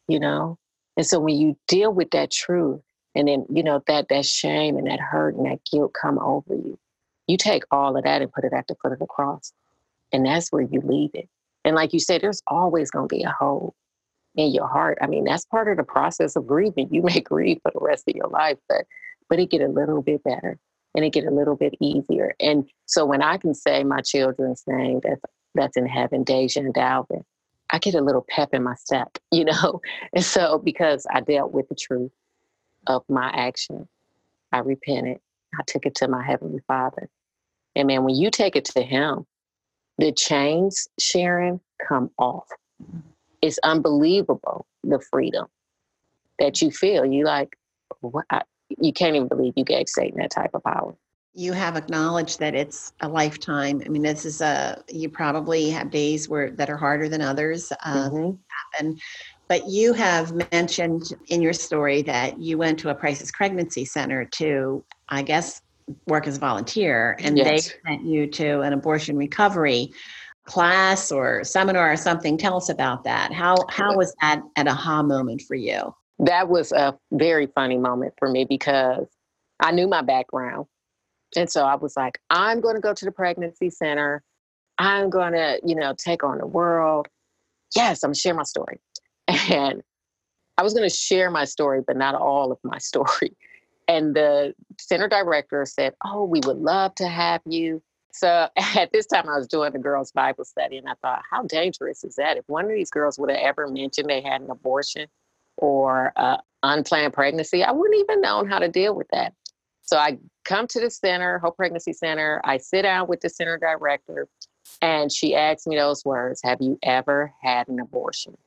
you 0.07 0.19
know? 0.19 0.57
And 0.95 1.05
so 1.05 1.19
when 1.19 1.35
you 1.35 1.57
deal 1.67 1.93
with 1.93 2.11
that 2.11 2.31
truth 2.31 2.81
and 3.13 3.27
then, 3.27 3.45
you 3.49 3.63
know, 3.63 3.83
that 3.87 4.07
that 4.09 4.25
shame 4.25 4.77
and 4.77 4.87
that 4.87 4.99
hurt 4.99 5.35
and 5.35 5.45
that 5.45 5.59
guilt 5.69 5.93
come 5.99 6.17
over 6.19 6.55
you, 6.55 6.79
you 7.27 7.37
take 7.37 7.63
all 7.71 7.97
of 7.97 8.03
that 8.05 8.21
and 8.21 8.31
put 8.31 8.45
it 8.45 8.53
at 8.53 8.67
the 8.67 8.75
foot 8.81 8.93
of 8.93 8.99
the 8.99 9.05
cross. 9.05 9.53
And 10.13 10.25
that's 10.25 10.51
where 10.51 10.61
you 10.61 10.81
leave 10.81 11.11
it. 11.13 11.27
And 11.63 11.75
like 11.75 11.93
you 11.93 11.99
said, 11.99 12.21
there's 12.21 12.41
always 12.47 12.89
gonna 12.89 13.07
be 13.07 13.23
a 13.23 13.31
hole 13.31 13.75
in 14.35 14.51
your 14.51 14.67
heart. 14.67 14.97
I 15.01 15.07
mean, 15.07 15.25
that's 15.25 15.45
part 15.45 15.67
of 15.67 15.77
the 15.77 15.83
process 15.83 16.35
of 16.35 16.47
grieving. 16.47 16.87
You 16.91 17.01
may 17.01 17.19
grieve 17.21 17.59
for 17.61 17.71
the 17.73 17.79
rest 17.79 18.05
of 18.07 18.15
your 18.15 18.27
life, 18.27 18.57
but 18.67 18.85
but 19.31 19.39
it 19.39 19.49
get 19.49 19.61
a 19.61 19.67
little 19.69 20.01
bit 20.01 20.21
better 20.25 20.59
and 20.93 21.05
it 21.05 21.13
get 21.13 21.25
a 21.25 21.31
little 21.31 21.55
bit 21.55 21.73
easier. 21.79 22.35
And 22.41 22.69
so 22.85 23.05
when 23.05 23.21
I 23.21 23.37
can 23.37 23.55
say 23.55 23.81
my 23.85 24.01
children's 24.01 24.61
name 24.67 24.99
that's 25.01 25.21
that's 25.55 25.77
in 25.77 25.87
heaven, 25.87 26.23
Deja 26.23 26.59
and 26.59 26.73
Dalvin, 26.73 27.23
I 27.69 27.79
get 27.79 27.95
a 27.95 28.01
little 28.01 28.25
pep 28.29 28.49
in 28.53 28.61
my 28.61 28.75
step, 28.75 29.17
you 29.31 29.45
know? 29.45 29.79
And 30.13 30.23
so 30.23 30.59
because 30.59 31.07
I 31.09 31.21
dealt 31.21 31.53
with 31.53 31.69
the 31.69 31.75
truth 31.75 32.11
of 32.87 33.03
my 33.09 33.29
action, 33.29 33.87
I 34.51 34.59
repented. 34.59 35.17
I 35.57 35.63
took 35.65 35.85
it 35.85 35.95
to 35.95 36.09
my 36.09 36.23
Heavenly 36.23 36.59
Father. 36.67 37.09
And 37.75 37.87
man, 37.87 38.03
when 38.03 38.15
you 38.15 38.31
take 38.31 38.57
it 38.57 38.65
to 38.65 38.81
Him, 38.81 39.25
the 39.97 40.11
chains, 40.11 40.89
Sharon, 40.99 41.61
come 41.87 42.11
off. 42.17 42.47
It's 43.41 43.59
unbelievable 43.63 44.65
the 44.83 44.99
freedom 45.09 45.47
that 46.37 46.61
you 46.61 46.69
feel. 46.69 47.05
You 47.05 47.23
like, 47.23 47.57
what? 48.01 48.25
You 48.79 48.93
can't 48.93 49.15
even 49.15 49.27
believe 49.27 49.53
you 49.55 49.63
gave 49.63 49.87
Satan 49.87 50.19
that 50.19 50.31
type 50.31 50.51
of 50.53 50.63
power. 50.63 50.95
You 51.33 51.53
have 51.53 51.77
acknowledged 51.77 52.39
that 52.39 52.55
it's 52.55 52.91
a 52.99 53.07
lifetime. 53.07 53.81
I 53.85 53.89
mean, 53.89 54.01
this 54.01 54.25
is 54.25 54.41
a 54.41 54.83
you 54.89 55.09
probably 55.09 55.69
have 55.69 55.89
days 55.89 56.27
where 56.27 56.51
that 56.51 56.69
are 56.69 56.77
harder 56.77 57.07
than 57.07 57.21
others 57.21 57.71
uh, 57.85 58.09
mm-hmm. 58.09 58.31
happen. 58.73 58.99
But 59.47 59.67
you 59.67 59.93
have 59.93 60.33
mentioned 60.51 61.13
in 61.27 61.41
your 61.41 61.53
story 61.53 62.01
that 62.03 62.39
you 62.39 62.57
went 62.57 62.79
to 62.79 62.89
a 62.89 62.95
crisis 62.95 63.31
pregnancy 63.31 63.85
center 63.85 64.25
to, 64.25 64.83
I 65.09 65.23
guess, 65.23 65.61
work 66.07 66.27
as 66.27 66.37
a 66.37 66.39
volunteer, 66.39 67.17
and 67.19 67.37
yes. 67.37 67.47
they 67.47 67.89
sent 67.89 68.05
you 68.05 68.27
to 68.27 68.61
an 68.61 68.73
abortion 68.73 69.17
recovery 69.17 69.91
class 70.45 71.11
or 71.11 71.43
seminar 71.43 71.91
or 71.91 71.97
something. 71.97 72.37
Tell 72.37 72.57
us 72.57 72.69
about 72.69 73.03
that. 73.03 73.31
How 73.31 73.55
how 73.69 73.95
was 73.95 74.13
that 74.21 74.41
an 74.55 74.67
aha 74.67 75.03
moment 75.03 75.41
for 75.41 75.55
you? 75.55 75.93
That 76.21 76.49
was 76.49 76.71
a 76.71 76.97
very 77.11 77.47
funny 77.47 77.77
moment 77.77 78.13
for 78.17 78.29
me 78.29 78.45
because 78.45 79.07
I 79.59 79.71
knew 79.71 79.87
my 79.87 80.03
background. 80.03 80.67
And 81.35 81.49
so 81.49 81.65
I 81.65 81.75
was 81.75 81.97
like, 81.97 82.19
I'm 82.29 82.61
going 82.61 82.75
to 82.75 82.81
go 82.81 82.93
to 82.93 83.05
the 83.05 83.11
pregnancy 83.11 83.69
center. 83.69 84.23
I'm 84.77 85.09
going 85.09 85.33
to, 85.33 85.59
you 85.65 85.75
know, 85.75 85.95
take 85.97 86.23
on 86.23 86.37
the 86.37 86.45
world. 86.45 87.07
Yes, 87.75 88.03
I'm 88.03 88.09
going 88.09 88.15
to 88.15 88.19
share 88.19 88.33
my 88.33 88.43
story. 88.43 88.79
And 89.49 89.81
I 90.57 90.63
was 90.63 90.73
going 90.73 90.87
to 90.87 90.95
share 90.95 91.31
my 91.31 91.45
story, 91.45 91.81
but 91.85 91.97
not 91.97 92.13
all 92.13 92.51
of 92.51 92.59
my 92.63 92.77
story. 92.79 93.35
And 93.87 94.15
the 94.15 94.53
center 94.79 95.07
director 95.07 95.65
said, 95.65 95.93
Oh, 96.05 96.25
we 96.25 96.41
would 96.45 96.57
love 96.57 96.93
to 96.95 97.07
have 97.07 97.41
you. 97.45 97.81
So 98.13 98.47
at 98.57 98.91
this 98.91 99.07
time, 99.07 99.27
I 99.27 99.37
was 99.37 99.47
doing 99.47 99.71
the 99.71 99.79
girls' 99.79 100.11
Bible 100.11 100.45
study, 100.45 100.77
and 100.77 100.87
I 100.87 100.93
thought, 101.01 101.23
How 101.31 101.43
dangerous 101.43 102.03
is 102.03 102.15
that? 102.15 102.37
If 102.37 102.43
one 102.47 102.65
of 102.65 102.71
these 102.71 102.91
girls 102.91 103.17
would 103.17 103.31
have 103.31 103.39
ever 103.39 103.67
mentioned 103.67 104.09
they 104.09 104.21
had 104.21 104.41
an 104.41 104.51
abortion, 104.51 105.07
or 105.61 106.11
uh, 106.17 106.37
unplanned 106.63 107.13
pregnancy, 107.13 107.63
I 107.63 107.71
wouldn't 107.71 107.99
even 108.01 108.21
known 108.21 108.49
how 108.49 108.59
to 108.59 108.67
deal 108.67 108.93
with 108.93 109.07
that. 109.13 109.33
So 109.83 109.97
I 109.97 110.17
come 110.45 110.67
to 110.67 110.79
the 110.79 110.89
center, 110.89 111.39
Hope 111.39 111.57
Pregnancy 111.57 111.93
Center. 111.93 112.41
I 112.43 112.57
sit 112.57 112.83
down 112.83 113.07
with 113.07 113.21
the 113.21 113.29
center 113.29 113.57
director, 113.57 114.27
and 114.81 115.11
she 115.11 115.35
asked 115.35 115.67
me 115.67 115.75
those 115.75 116.03
words 116.05 116.41
Have 116.43 116.59
you 116.61 116.77
ever 116.83 117.33
had 117.41 117.67
an 117.67 117.79
abortion? 117.79 118.37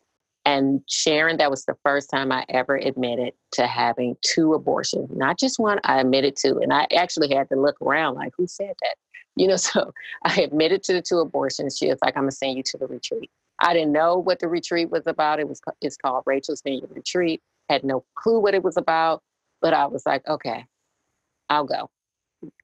And 0.46 0.82
Sharon, 0.88 1.38
that 1.38 1.50
was 1.50 1.64
the 1.64 1.76
first 1.82 2.10
time 2.10 2.30
I 2.30 2.44
ever 2.50 2.76
admitted 2.76 3.32
to 3.52 3.66
having 3.66 4.16
two 4.20 4.52
abortions, 4.52 5.08
not 5.10 5.38
just 5.38 5.58
one, 5.58 5.80
I 5.84 6.00
admitted 6.00 6.36
to. 6.36 6.58
And 6.58 6.72
I 6.72 6.86
actually 6.94 7.34
had 7.34 7.48
to 7.48 7.56
look 7.56 7.80
around 7.80 8.16
like, 8.16 8.34
who 8.36 8.46
said 8.46 8.74
that? 8.82 8.96
You 9.36 9.48
know, 9.48 9.56
so 9.56 9.92
I 10.24 10.42
admitted 10.42 10.82
to 10.84 10.92
the 10.92 11.02
two 11.02 11.18
abortions. 11.18 11.78
She 11.78 11.88
was 11.88 11.98
like, 12.02 12.16
I'm 12.16 12.24
gonna 12.24 12.32
send 12.32 12.56
you 12.56 12.62
to 12.64 12.78
the 12.78 12.86
retreat. 12.86 13.30
I 13.64 13.72
didn't 13.72 13.92
know 13.92 14.18
what 14.18 14.40
the 14.40 14.48
retreat 14.48 14.90
was 14.90 15.06
about. 15.06 15.40
It 15.40 15.48
was 15.48 15.60
it's 15.80 15.96
called 15.96 16.22
Rachel's 16.26 16.60
Vineyard 16.62 16.90
Retreat. 16.94 17.42
Had 17.70 17.82
no 17.82 18.04
clue 18.14 18.38
what 18.38 18.54
it 18.54 18.62
was 18.62 18.76
about, 18.76 19.22
but 19.62 19.72
I 19.72 19.86
was 19.86 20.04
like, 20.04 20.26
okay, 20.28 20.66
I'll 21.48 21.64
go. 21.64 21.90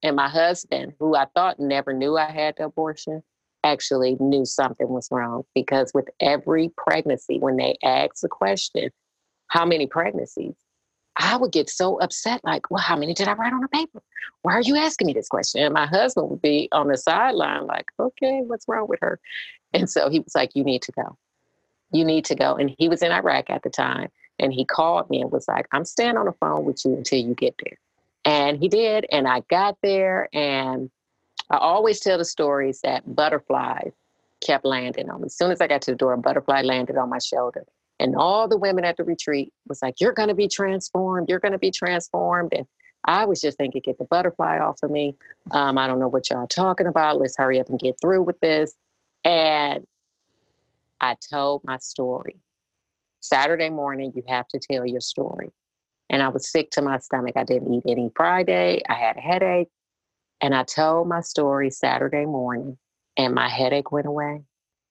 And 0.03 0.15
my 0.15 0.29
husband, 0.29 0.93
who 0.99 1.17
I 1.17 1.25
thought 1.35 1.59
never 1.59 1.95
knew 1.95 2.19
I 2.19 2.31
had 2.31 2.57
the 2.59 2.67
abortion, 2.67 3.23
actually 3.65 4.19
knew 4.21 4.45
something 4.45 4.89
was 4.89 5.09
wrong 5.11 5.45
because 5.55 5.93
with 5.95 6.09
every 6.21 6.71
pregnancy, 6.77 7.39
when 7.39 7.57
they 7.57 7.79
asked 7.83 8.21
the 8.21 8.29
question, 8.29 8.91
how 9.49 9.65
many 9.65 9.87
pregnancies? 9.87 10.55
I 11.17 11.37
would 11.37 11.53
get 11.53 11.69
so 11.69 11.99
upset, 12.01 12.41
like, 12.45 12.71
well, 12.71 12.83
how 12.83 12.97
many 12.97 13.15
did 13.15 13.29
I 13.29 13.35
write 13.35 13.53
on 13.53 13.65
a 13.65 13.69
paper? 13.69 14.03
Why 14.43 14.55
are 14.55 14.63
you 14.63 14.77
asking 14.77 15.07
me 15.07 15.13
this 15.13 15.29
question? 15.29 15.63
And 15.63 15.75
my 15.75 15.87
husband 15.87 16.31
would 16.31 16.41
be 16.41 16.69
on 16.73 16.89
the 16.89 16.97
sideline, 16.97 17.67
like, 17.67 17.87
okay, 17.99 18.41
what's 18.47 18.67
wrong 18.69 18.87
with 18.89 19.01
her? 19.03 19.19
And 19.73 19.89
so 19.89 20.11
he 20.11 20.21
was 20.21 20.35
like, 20.35 20.51
you 20.55 20.65
need 20.65 20.83
to 20.83 20.93
go. 20.93 21.17
You 21.93 22.05
need 22.05 22.25
to 22.27 22.35
go. 22.35 22.55
And 22.57 22.75
he 22.79 22.89
was 22.89 23.03
in 23.03 23.13
Iraq 23.13 23.51
at 23.51 23.63
the 23.63 23.71
time. 23.71 24.09
And 24.39 24.53
he 24.53 24.65
called 24.65 25.11
me 25.11 25.21
and 25.21 25.31
was 25.31 25.47
like, 25.49 25.67
I'm 25.73 25.85
staying 25.85 26.17
on 26.17 26.27
the 26.27 26.33
phone 26.33 26.65
with 26.65 26.85
you 26.85 26.97
until 26.97 27.19
you 27.19 27.35
get 27.35 27.55
there. 27.63 27.79
And 28.25 28.59
he 28.59 28.69
did. 28.69 29.07
And 29.11 29.29
I 29.29 29.41
got 29.51 29.77
there 29.83 30.29
and 30.33 30.91
I 31.51 31.59
always 31.59 32.01
tell 32.01 32.17
the 32.17 32.25
stories 32.25 32.81
that 32.83 33.15
butterflies 33.15 33.93
kept 34.41 34.65
landing 34.65 35.11
on 35.11 35.21
me. 35.21 35.27
As 35.27 35.37
soon 35.37 35.51
as 35.51 35.61
I 35.61 35.67
got 35.67 35.83
to 35.83 35.91
the 35.91 35.97
door, 35.97 36.13
a 36.13 36.19
butterfly 36.19 36.63
landed 36.63 36.97
on 36.97 37.11
my 37.11 37.19
shoulder. 37.19 37.65
And 37.99 38.17
all 38.17 38.49
the 38.49 38.57
women 38.57 38.85
at 38.85 38.97
the 38.97 39.05
retreat 39.05 39.53
was 39.69 39.83
like, 39.83 40.01
You're 40.01 40.13
going 40.13 40.29
to 40.29 40.35
be 40.35 40.49
transformed. 40.49 41.29
You're 41.29 41.39
going 41.39 41.53
to 41.53 41.59
be 41.59 41.71
transformed. 41.71 42.55
And 42.55 42.67
I 43.05 43.27
was 43.27 43.41
just 43.41 43.59
thinking, 43.59 43.83
Get 43.85 43.99
the 43.99 44.05
butterfly 44.05 44.59
off 44.59 44.83
of 44.83 44.91
me. 44.91 45.17
Um, 45.51 45.77
I 45.77 45.87
don't 45.87 45.99
know 45.99 46.09
what 46.09 46.31
y'all 46.31 46.47
talking 46.47 46.87
about. 46.87 47.19
Let's 47.19 47.37
hurry 47.37 47.61
up 47.61 47.69
and 47.69 47.79
get 47.79 48.01
through 48.01 48.23
with 48.23 48.41
this. 48.41 48.75
And 49.25 49.87
I 51.01 51.17
told 51.31 51.63
my 51.65 51.79
story. 51.79 52.37
Saturday 53.21 53.71
morning, 53.71 54.13
you 54.15 54.23
have 54.29 54.49
to 54.49 54.59
tell 54.59 54.87
your 54.87 55.01
story. 55.01 55.51
And 56.09 56.23
I 56.23 56.29
was 56.29 56.51
sick 56.51 56.71
to 56.73 56.83
my 56.83 56.99
stomach. 56.99 57.37
I 57.37 57.45
didn't 57.45 57.73
eat 57.73 57.85
any 57.87 58.11
Friday. 58.15 58.83
I 58.89 58.95
had 58.95 59.17
a 59.17 59.21
headache. 59.21 59.69
And 60.41 60.55
I 60.55 60.65
told 60.65 61.07
my 61.07 61.21
story 61.21 61.71
Saturday 61.71 62.25
morning, 62.25 62.79
and 63.17 63.35
my 63.35 63.49
headache 63.49 63.93
went 63.93 64.07
away. 64.07 64.43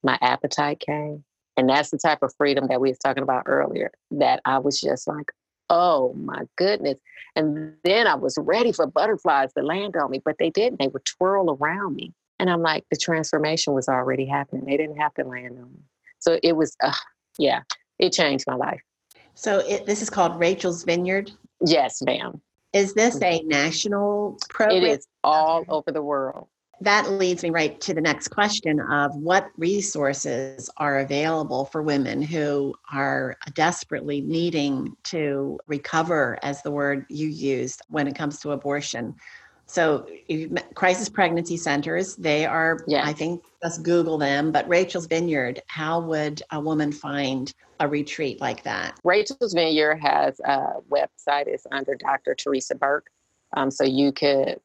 My 0.04 0.18
appetite 0.22 0.80
came. 0.80 1.24
And 1.58 1.68
that's 1.68 1.90
the 1.90 1.98
type 1.98 2.20
of 2.22 2.34
freedom 2.38 2.68
that 2.68 2.80
we 2.80 2.90
was 2.90 3.00
talking 3.00 3.24
about 3.24 3.44
earlier, 3.48 3.92
that 4.12 4.42
I 4.46 4.60
was 4.60 4.80
just 4.80 5.08
like, 5.08 5.32
oh 5.70 6.14
my 6.14 6.44
goodness. 6.56 7.00
And 7.36 7.74
then 7.84 8.08
I 8.08 8.16
was 8.16 8.38
ready 8.40 8.72
for 8.72 8.88
butterflies 8.88 9.52
to 9.54 9.64
land 9.64 9.96
on 9.98 10.12
me, 10.12 10.22
but 10.24 10.38
they 10.40 10.50
didn't. 10.50 10.80
They 10.80 10.88
would 10.88 11.06
twirl 11.06 11.58
around 11.60 11.96
me. 11.96 12.14
And 12.40 12.50
I'm 12.50 12.62
like, 12.62 12.86
the 12.90 12.98
transformation 12.98 13.74
was 13.74 13.90
already 13.90 14.26
happening. 14.26 14.66
They 14.66 14.78
didn't 14.78 14.98
have 14.98 15.14
to 15.16 15.24
land 15.24 15.58
on 15.58 15.72
me. 15.74 15.84
So 16.20 16.40
it 16.42 16.56
was, 16.56 16.76
uh, 16.82 16.94
yeah, 17.38 17.62
it 18.00 18.14
changed 18.14 18.46
my 18.48 18.56
life. 18.56 18.82
So 19.34 19.60
it, 19.60 19.86
this 19.86 20.02
is 20.02 20.10
called 20.10 20.40
Rachel's 20.40 20.84
Vineyard. 20.84 21.32
Yes, 21.66 22.02
ma'am. 22.02 22.42
Is 22.72 22.94
this 22.94 23.22
a 23.22 23.42
national 23.44 24.38
program? 24.50 24.84
It 24.84 25.00
is 25.00 25.08
all 25.24 25.66
over 25.70 25.92
the 25.92 26.02
world. 26.02 26.48
That 26.82 27.12
leads 27.12 27.44
me 27.44 27.50
right 27.50 27.80
to 27.82 27.94
the 27.94 28.00
next 28.00 28.30
question 28.30 28.80
of 28.80 29.14
what 29.16 29.50
resources 29.58 30.70
are 30.78 31.00
available 31.00 31.66
for 31.66 31.82
women 31.82 32.22
who 32.22 32.74
are 32.94 33.36
desperately 33.54 34.22
needing 34.22 34.96
to 35.06 35.60
recover, 35.68 36.40
as 36.42 36.62
the 36.62 36.72
word 36.72 37.06
you 37.10 37.28
used, 37.28 37.82
when 37.90 38.08
it 38.08 38.16
comes 38.16 38.40
to 38.40 38.52
abortion. 38.52 39.16
So, 39.70 40.08
crisis 40.74 41.10
pregnancy 41.10 41.56
centers, 41.56 42.16
they 42.16 42.44
are, 42.44 42.84
yeah. 42.88 43.06
I 43.06 43.14
think, 43.14 43.44
just 43.62 43.84
Google 43.84 44.18
them. 44.18 44.52
But 44.52 44.68
Rachel's 44.68 45.06
Vineyard, 45.06 45.62
how 45.68 46.00
would 46.02 46.42
a 46.52 46.60
woman 46.60 46.92
find 46.92 47.54
a 47.80 47.88
retreat 47.88 48.42
like 48.42 48.64
that? 48.64 49.00
Rachel's 49.04 49.54
Vineyard 49.54 49.98
has 49.98 50.40
a 50.40 50.82
website, 50.90 51.46
it's 51.46 51.68
under 51.72 51.94
Dr. 51.94 52.34
Theresa 52.34 52.74
Burke. 52.74 53.12
Um, 53.56 53.70
so, 53.70 53.84
you 53.84 54.12
could 54.12 54.60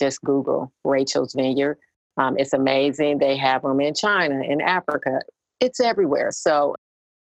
just 0.00 0.20
Google 0.22 0.72
Rachel's 0.82 1.32
Vineyard. 1.32 1.78
Um, 2.16 2.36
it's 2.36 2.52
amazing. 2.52 3.18
They 3.18 3.36
have 3.36 3.62
them 3.62 3.80
in 3.80 3.94
China, 3.94 4.42
in 4.42 4.60
Africa, 4.60 5.20
it's 5.60 5.78
everywhere. 5.78 6.32
So, 6.32 6.74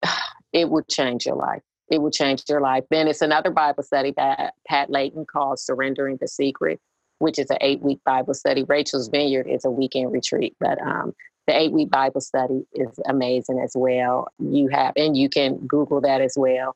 it 0.53 0.69
would 0.69 0.87
change 0.87 1.25
your 1.25 1.35
life. 1.35 1.61
It 1.91 2.01
would 2.01 2.13
change 2.13 2.43
your 2.47 2.61
life. 2.61 2.85
Then 2.89 3.09
it's 3.09 3.21
another 3.21 3.51
Bible 3.51 3.83
study 3.83 4.13
that 4.15 4.53
Pat 4.65 4.89
Layton 4.89 5.25
calls 5.25 5.65
Surrendering 5.65 6.17
the 6.21 6.27
Secret 6.29 6.79
which 7.19 7.39
is 7.39 7.49
an 7.49 7.57
eight 7.61 7.81
week 7.81 7.99
Bible 8.05 8.33
study. 8.33 8.63
Rachel's 8.63 9.07
Vineyard 9.07 9.47
is 9.47 9.65
a 9.65 9.71
weekend 9.71 10.11
retreat, 10.11 10.55
but 10.59 10.79
um, 10.81 11.13
the 11.47 11.57
eight 11.57 11.71
week 11.71 11.89
Bible 11.89 12.21
study 12.21 12.65
is 12.73 12.99
amazing 13.07 13.59
as 13.59 13.73
well. 13.75 14.27
You 14.39 14.67
have, 14.67 14.93
and 14.95 15.17
you 15.17 15.29
can 15.29 15.57
Google 15.67 16.01
that 16.01 16.21
as 16.21 16.35
well. 16.37 16.75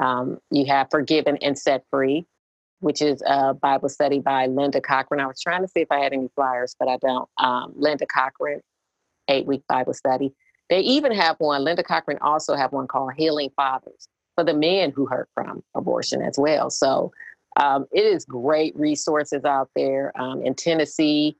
Um, 0.00 0.38
you 0.50 0.66
have 0.66 0.88
Forgiven 0.90 1.36
and 1.38 1.58
Set 1.58 1.84
Free, 1.90 2.26
which 2.80 3.02
is 3.02 3.22
a 3.26 3.54
Bible 3.54 3.88
study 3.88 4.20
by 4.20 4.46
Linda 4.46 4.80
Cochrane. 4.80 5.20
I 5.20 5.26
was 5.26 5.40
trying 5.40 5.62
to 5.62 5.68
see 5.68 5.80
if 5.80 5.88
I 5.90 6.00
had 6.00 6.12
any 6.12 6.28
flyers, 6.34 6.76
but 6.78 6.88
I 6.88 6.96
don't. 6.98 7.28
Um, 7.38 7.72
Linda 7.74 8.06
Cochrane, 8.06 8.60
eight 9.28 9.46
week 9.46 9.62
Bible 9.68 9.94
study. 9.94 10.32
They 10.68 10.80
even 10.80 11.12
have 11.12 11.36
one, 11.40 11.64
Linda 11.64 11.82
Cochrane 11.82 12.18
also 12.20 12.54
have 12.54 12.72
one 12.72 12.86
called 12.86 13.12
Healing 13.16 13.50
Fathers 13.56 14.06
for 14.36 14.44
the 14.44 14.54
men 14.54 14.92
who 14.92 15.04
hurt 15.06 15.28
from 15.34 15.62
abortion 15.74 16.22
as 16.22 16.36
well. 16.38 16.70
So 16.70 17.12
um, 17.56 17.86
it 17.92 18.04
is 18.04 18.24
great 18.24 18.76
resources 18.76 19.44
out 19.44 19.70
there. 19.74 20.12
Um, 20.20 20.42
in 20.42 20.54
Tennessee, 20.54 21.36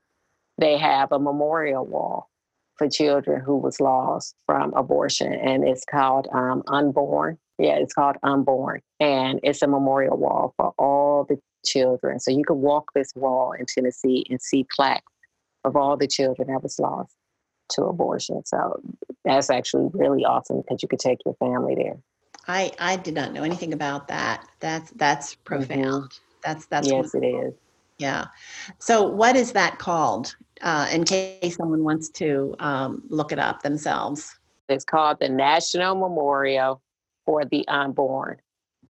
they 0.57 0.77
have 0.77 1.11
a 1.11 1.19
memorial 1.19 1.85
wall 1.85 2.29
for 2.77 2.89
children 2.89 3.41
who 3.41 3.57
was 3.57 3.79
lost 3.79 4.35
from 4.45 4.73
abortion, 4.73 5.33
and 5.33 5.67
it's 5.67 5.85
called 5.85 6.27
um, 6.33 6.63
Unborn. 6.67 7.37
Yeah, 7.57 7.75
it's 7.75 7.93
called 7.93 8.17
Unborn, 8.23 8.81
and 8.99 9.39
it's 9.43 9.61
a 9.61 9.67
memorial 9.67 10.17
wall 10.17 10.53
for 10.57 10.73
all 10.77 11.25
the 11.25 11.39
children. 11.65 12.19
So 12.19 12.31
you 12.31 12.43
can 12.43 12.57
walk 12.57 12.91
this 12.95 13.11
wall 13.15 13.53
in 13.53 13.65
Tennessee 13.65 14.25
and 14.29 14.41
see 14.41 14.65
plaques 14.75 15.11
of 15.63 15.75
all 15.75 15.95
the 15.95 16.07
children 16.07 16.47
that 16.47 16.63
was 16.63 16.79
lost 16.79 17.15
to 17.73 17.83
abortion. 17.83 18.43
So 18.45 18.81
that's 19.23 19.49
actually 19.49 19.89
really 19.93 20.25
awesome 20.25 20.61
because 20.61 20.81
you 20.81 20.89
could 20.89 20.99
take 20.99 21.19
your 21.25 21.35
family 21.35 21.75
there. 21.75 21.97
I 22.51 22.71
I 22.79 22.97
did 22.97 23.13
not 23.13 23.31
know 23.31 23.43
anything 23.43 23.71
about 23.71 24.09
that. 24.09 24.45
That's 24.59 24.91
that's 24.91 25.35
mm-hmm. 25.35 25.43
profound. 25.45 26.09
Mm-hmm. 26.09 26.41
That's 26.43 26.65
that's 26.65 26.89
yes, 26.89 27.15
it 27.15 27.25
is. 27.25 27.53
Yeah. 27.97 28.25
So 28.79 29.07
what 29.07 29.35
is 29.35 29.53
that 29.53 29.79
called? 29.79 30.35
Uh, 30.61 30.87
in 30.91 31.03
case 31.05 31.55
someone 31.55 31.83
wants 31.83 32.09
to 32.09 32.55
um, 32.59 33.01
look 33.09 33.31
it 33.31 33.39
up 33.39 33.63
themselves. 33.63 34.37
It's 34.69 34.85
called 34.85 35.17
the 35.19 35.27
National 35.27 35.95
Memorial 35.95 36.81
for 37.25 37.45
the 37.45 37.67
Unborn. 37.67 38.37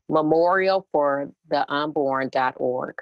Memorial 0.08 0.86
for 0.90 1.30
the 1.48 1.64
Unborn.org. 1.72 2.96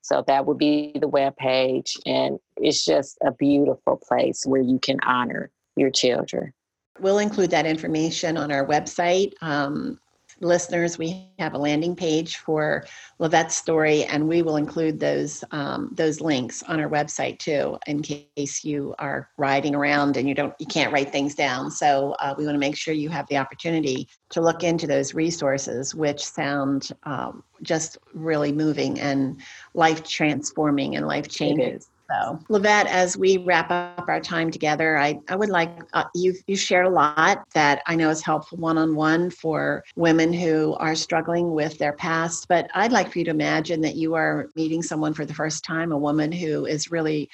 So 0.00 0.24
that 0.26 0.46
would 0.46 0.56
be 0.56 0.96
the 0.98 1.08
web 1.08 1.36
page, 1.36 1.98
and 2.06 2.38
it's 2.56 2.84
just 2.84 3.18
a 3.22 3.32
beautiful 3.32 4.00
place 4.08 4.44
where 4.46 4.62
you 4.62 4.78
can 4.78 4.98
honor 5.02 5.50
your 5.76 5.90
children. 5.90 6.54
We'll 7.00 7.18
include 7.18 7.50
that 7.50 7.66
information 7.66 8.36
on 8.36 8.52
our 8.52 8.66
website. 8.66 9.32
Um, 9.42 9.98
listeners, 10.40 10.98
we 10.98 11.28
have 11.38 11.54
a 11.54 11.58
landing 11.58 11.96
page 11.96 12.36
for 12.36 12.84
Lavette's 13.18 13.56
story, 13.56 14.04
and 14.04 14.28
we 14.28 14.42
will 14.42 14.56
include 14.56 15.00
those 15.00 15.44
um, 15.50 15.90
those 15.92 16.20
links 16.20 16.62
on 16.64 16.80
our 16.80 16.88
website 16.88 17.38
too, 17.38 17.78
in 17.86 18.02
case 18.02 18.64
you 18.64 18.94
are 18.98 19.28
riding 19.36 19.74
around 19.74 20.16
and 20.16 20.28
you 20.28 20.34
don't 20.34 20.54
you 20.58 20.66
can't 20.66 20.92
write 20.92 21.10
things 21.10 21.34
down. 21.34 21.70
So 21.70 22.12
uh, 22.20 22.34
we 22.36 22.44
want 22.44 22.54
to 22.54 22.60
make 22.60 22.76
sure 22.76 22.94
you 22.94 23.08
have 23.10 23.26
the 23.28 23.38
opportunity 23.38 24.08
to 24.30 24.40
look 24.40 24.62
into 24.62 24.86
those 24.86 25.14
resources, 25.14 25.94
which 25.94 26.24
sound 26.24 26.90
um, 27.04 27.42
just 27.62 27.98
really 28.12 28.52
moving 28.52 29.00
and 29.00 29.40
life 29.74 30.02
transforming 30.06 30.96
and 30.96 31.06
life 31.06 31.28
changing. 31.28 31.80
So, 32.10 32.38
Lavette, 32.50 32.86
as 32.86 33.16
we 33.16 33.38
wrap 33.38 33.70
up 33.70 34.04
our 34.08 34.20
time 34.20 34.50
together, 34.50 34.98
I, 34.98 35.18
I 35.28 35.36
would 35.36 35.48
like 35.48 35.70
uh, 35.94 36.04
you 36.14 36.34
you 36.46 36.56
shared 36.56 36.86
a 36.86 36.90
lot 36.90 37.44
that 37.54 37.82
I 37.86 37.96
know 37.96 38.10
is 38.10 38.22
helpful 38.22 38.58
one 38.58 38.76
on 38.76 38.94
one 38.94 39.30
for 39.30 39.82
women 39.96 40.32
who 40.32 40.74
are 40.74 40.94
struggling 40.94 41.52
with 41.52 41.78
their 41.78 41.94
past. 41.94 42.46
But 42.48 42.70
I'd 42.74 42.92
like 42.92 43.10
for 43.10 43.18
you 43.20 43.24
to 43.24 43.30
imagine 43.30 43.80
that 43.82 43.96
you 43.96 44.14
are 44.14 44.50
meeting 44.54 44.82
someone 44.82 45.14
for 45.14 45.24
the 45.24 45.34
first 45.34 45.64
time, 45.64 45.92
a 45.92 45.98
woman 45.98 46.30
who 46.30 46.66
is 46.66 46.90
really 46.90 47.30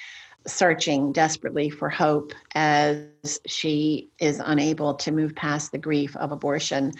searching 0.47 1.11
desperately 1.11 1.69
for 1.69 1.89
hope 1.89 2.33
as 2.55 3.39
she 3.45 4.09
is 4.19 4.41
unable 4.43 4.95
to 4.95 5.11
move 5.11 5.35
past 5.35 5.71
the 5.71 5.77
grief 5.77 6.15
of 6.17 6.31
abortion 6.31 6.91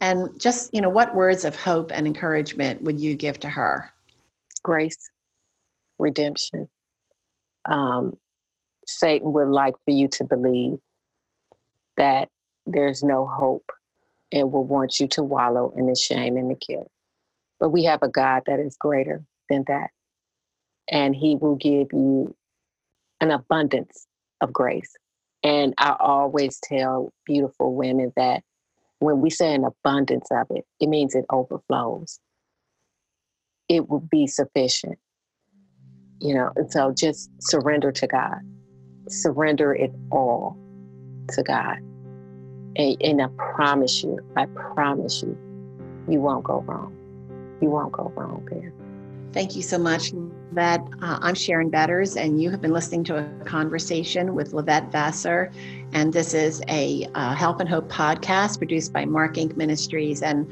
And 0.00 0.38
just, 0.40 0.72
you 0.74 0.80
know, 0.82 0.90
what 0.90 1.14
words 1.14 1.44
of 1.44 1.56
hope 1.56 1.90
and 1.94 2.06
encouragement 2.06 2.82
would 2.82 3.00
you 3.00 3.16
give 3.16 3.40
to 3.40 3.48
her? 3.48 3.90
Grace, 4.62 5.10
redemption. 5.98 6.68
Um, 7.68 8.16
Satan 8.86 9.32
would 9.32 9.48
like 9.48 9.74
for 9.84 9.90
you 9.90 10.08
to 10.08 10.24
believe 10.24 10.78
that 11.96 12.28
there's 12.66 13.02
no 13.02 13.26
hope 13.26 13.70
and 14.32 14.52
will 14.52 14.64
want 14.64 15.00
you 15.00 15.08
to 15.08 15.22
wallow 15.22 15.72
in 15.76 15.86
the 15.86 15.94
shame 15.94 16.36
and 16.36 16.50
the 16.50 16.54
guilt. 16.54 16.90
But 17.58 17.70
we 17.70 17.84
have 17.84 18.02
a 18.02 18.08
God 18.08 18.42
that 18.46 18.60
is 18.60 18.76
greater 18.76 19.24
than 19.48 19.64
that. 19.68 19.90
And 20.88 21.14
he 21.14 21.36
will 21.36 21.56
give 21.56 21.88
you 21.92 22.34
an 23.20 23.30
abundance 23.30 24.06
of 24.40 24.52
grace. 24.52 24.92
And 25.42 25.74
I 25.78 25.96
always 25.98 26.58
tell 26.62 27.12
beautiful 27.24 27.74
women 27.74 28.12
that 28.16 28.42
when 28.98 29.20
we 29.20 29.30
say 29.30 29.54
an 29.54 29.64
abundance 29.64 30.28
of 30.30 30.46
it, 30.50 30.64
it 30.80 30.88
means 30.88 31.14
it 31.14 31.24
overflows. 31.30 32.20
It 33.68 33.88
will 33.88 34.00
be 34.00 34.26
sufficient. 34.26 34.98
You 36.20 36.34
know, 36.34 36.50
and 36.56 36.70
so 36.70 36.92
just 36.92 37.30
surrender 37.40 37.92
to 37.92 38.06
God. 38.06 38.38
Surrender 39.08 39.74
it 39.74 39.92
all 40.10 40.56
to 41.30 41.42
God. 41.42 41.78
And, 42.76 42.96
and 43.00 43.22
I 43.22 43.28
promise 43.54 44.02
you, 44.02 44.18
I 44.36 44.46
promise 44.46 45.22
you, 45.22 45.36
you 46.08 46.20
won't 46.20 46.44
go 46.44 46.60
wrong. 46.62 46.94
You 47.60 47.70
won't 47.70 47.92
go 47.92 48.12
wrong 48.16 48.46
there. 48.50 48.72
Thank 49.32 49.54
you 49.54 49.60
so 49.60 49.76
much, 49.76 50.12
Lavette. 50.12 50.88
Uh, 51.02 51.18
I'm 51.20 51.34
Sharon 51.34 51.68
Betters, 51.68 52.16
and 52.16 52.40
you 52.40 52.50
have 52.50 52.62
been 52.62 52.72
listening 52.72 53.04
to 53.04 53.18
a 53.18 53.44
conversation 53.44 54.34
with 54.34 54.52
Lavette 54.52 54.90
Vassar. 54.90 55.52
And 55.92 56.10
this 56.12 56.32
is 56.32 56.62
a 56.68 57.06
uh, 57.14 57.34
Help 57.34 57.60
and 57.60 57.68
Hope 57.68 57.90
podcast 57.90 58.56
produced 58.56 58.94
by 58.94 59.04
Mark 59.04 59.34
Inc. 59.34 59.54
Ministries. 59.54 60.22
And 60.22 60.50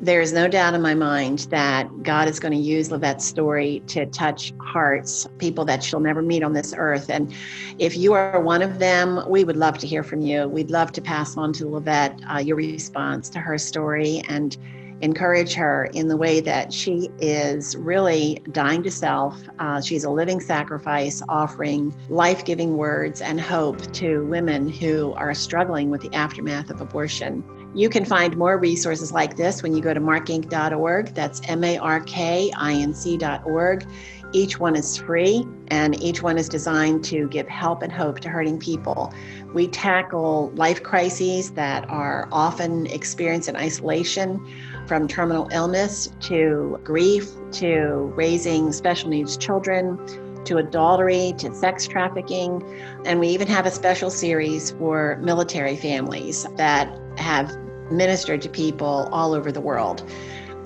there 0.00 0.22
is 0.22 0.32
no 0.32 0.48
doubt 0.48 0.72
in 0.74 0.80
my 0.80 0.94
mind 0.94 1.40
that 1.50 2.02
God 2.02 2.26
is 2.26 2.40
going 2.40 2.52
to 2.52 2.58
use 2.58 2.88
Lavette's 2.88 3.24
story 3.24 3.82
to 3.88 4.06
touch 4.06 4.54
hearts, 4.58 5.28
people 5.38 5.64
that 5.66 5.84
she'll 5.84 6.00
never 6.00 6.22
meet 6.22 6.42
on 6.42 6.54
this 6.54 6.72
earth. 6.76 7.10
And 7.10 7.32
if 7.78 7.96
you 7.96 8.14
are 8.14 8.40
one 8.40 8.62
of 8.62 8.78
them, 8.78 9.22
we 9.28 9.44
would 9.44 9.58
love 9.58 9.76
to 9.78 9.86
hear 9.86 10.02
from 10.02 10.22
you. 10.22 10.48
We'd 10.48 10.70
love 10.70 10.92
to 10.92 11.02
pass 11.02 11.36
on 11.36 11.52
to 11.54 11.66
Lavette 11.66 12.18
uh, 12.32 12.38
your 12.38 12.56
response 12.56 13.28
to 13.30 13.40
her 13.40 13.58
story 13.58 14.22
and 14.28 14.56
encourage 15.02 15.54
her 15.54 15.86
in 15.94 16.08
the 16.08 16.16
way 16.16 16.40
that 16.40 16.72
she 16.72 17.10
is 17.18 17.76
really 17.76 18.42
dying 18.52 18.82
to 18.82 18.90
self. 18.90 19.38
Uh, 19.58 19.80
she's 19.80 20.04
a 20.04 20.10
living 20.10 20.40
sacrifice, 20.40 21.22
offering 21.28 21.94
life 22.08 22.44
giving 22.44 22.76
words 22.76 23.20
and 23.20 23.40
hope 23.40 23.80
to 23.92 24.24
women 24.26 24.68
who 24.68 25.12
are 25.14 25.34
struggling 25.34 25.90
with 25.90 26.00
the 26.02 26.12
aftermath 26.14 26.70
of 26.70 26.80
abortion. 26.80 27.44
You 27.74 27.88
can 27.88 28.04
find 28.04 28.36
more 28.36 28.58
resources 28.58 29.12
like 29.12 29.36
this 29.36 29.62
when 29.62 29.74
you 29.74 29.80
go 29.80 29.94
to 29.94 30.00
markinc.org. 30.00 31.14
That's 31.14 31.40
M 31.48 31.62
A 31.62 31.78
R 31.78 32.00
K 32.00 32.50
I 32.56 32.72
N 32.74 32.94
C.org. 32.94 33.86
Each 34.32 34.58
one 34.60 34.76
is 34.76 34.96
free 34.96 35.44
and 35.68 36.00
each 36.00 36.22
one 36.22 36.38
is 36.38 36.48
designed 36.48 37.04
to 37.04 37.28
give 37.28 37.48
help 37.48 37.82
and 37.82 37.92
hope 37.92 38.20
to 38.20 38.28
hurting 38.28 38.58
people. 38.58 39.12
We 39.52 39.66
tackle 39.66 40.52
life 40.54 40.82
crises 40.82 41.50
that 41.52 41.88
are 41.88 42.28
often 42.30 42.86
experienced 42.86 43.48
in 43.48 43.56
isolation, 43.56 44.40
from 44.86 45.06
terminal 45.06 45.48
illness 45.52 46.08
to 46.20 46.80
grief 46.82 47.28
to 47.52 48.12
raising 48.16 48.72
special 48.72 49.08
needs 49.08 49.36
children 49.36 49.96
to 50.44 50.58
adultery 50.58 51.34
to 51.38 51.54
sex 51.54 51.86
trafficking. 51.86 52.62
And 53.04 53.20
we 53.20 53.28
even 53.28 53.48
have 53.48 53.66
a 53.66 53.70
special 53.70 54.10
series 54.10 54.72
for 54.72 55.18
military 55.22 55.76
families 55.76 56.46
that 56.56 56.98
have 57.18 57.56
ministered 57.90 58.40
to 58.42 58.48
people 58.48 59.08
all 59.12 59.34
over 59.34 59.50
the 59.52 59.60
world. 59.60 60.08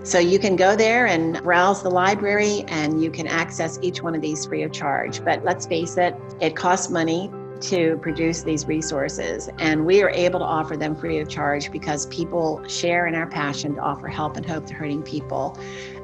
So 0.04 0.18
you 0.18 0.38
can 0.38 0.54
go 0.54 0.76
there 0.76 1.06
and 1.06 1.42
browse 1.42 1.82
the 1.82 1.90
library 1.90 2.64
and 2.68 3.02
you 3.02 3.10
can 3.10 3.26
access 3.26 3.78
each 3.80 4.02
one 4.02 4.14
of 4.14 4.20
these 4.20 4.44
free 4.44 4.62
of 4.62 4.70
charge. 4.70 5.24
But 5.24 5.42
let's 5.44 5.66
face 5.66 5.96
it, 5.96 6.14
it 6.40 6.54
costs 6.54 6.90
money 6.90 7.30
to 7.62 7.96
produce 8.02 8.42
these 8.42 8.66
resources. 8.66 9.48
And 9.58 9.86
we 9.86 10.02
are 10.02 10.10
able 10.10 10.40
to 10.40 10.44
offer 10.44 10.76
them 10.76 10.94
free 10.94 11.20
of 11.20 11.28
charge 11.28 11.72
because 11.72 12.04
people 12.06 12.62
share 12.68 13.06
in 13.06 13.14
our 13.14 13.26
passion 13.26 13.76
to 13.76 13.80
offer 13.80 14.08
help 14.08 14.36
and 14.36 14.44
hope 14.44 14.66
to 14.66 14.74
hurting 14.74 15.02
people. 15.02 15.58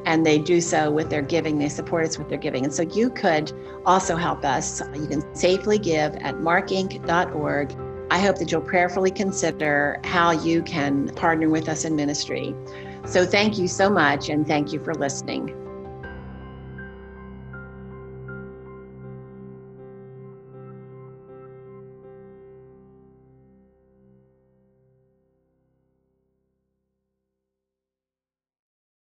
And 0.07 0.25
they 0.25 0.39
do 0.39 0.61
so 0.61 0.91
with 0.91 1.11
their 1.11 1.23
giving, 1.23 1.59
they 1.59 1.69
support 1.69 2.07
us 2.07 2.19
with 2.19 2.29
their 2.29 2.39
giving. 2.39 2.65
And 2.65 2.73
so 2.73 2.83
you 2.83 3.11
could 3.11 3.53
also 3.85 4.17
help 4.17 4.45
us. 4.45 4.83
You 4.95 5.07
can 5.07 5.35
safely 5.35 5.79
give 5.79 6.15
at 6.17 6.37
markinc.org 6.37 7.77
I 8.11 8.19
hope 8.19 8.39
that 8.39 8.51
you'll 8.51 8.61
prayerfully 8.61 9.13
consider 9.13 10.01
how 10.03 10.33
you 10.33 10.63
can 10.63 11.11
partner 11.11 11.49
with 11.49 11.69
us 11.69 11.85
in 11.85 11.95
ministry. 11.95 12.57
So 13.07 13.25
thank 13.25 13.57
you 13.57 13.69
so 13.69 13.89
much, 13.89 14.29
and 14.29 14.47
thank 14.47 14.73
you 14.73 14.81
for 14.83 14.95
listening. 14.95 15.55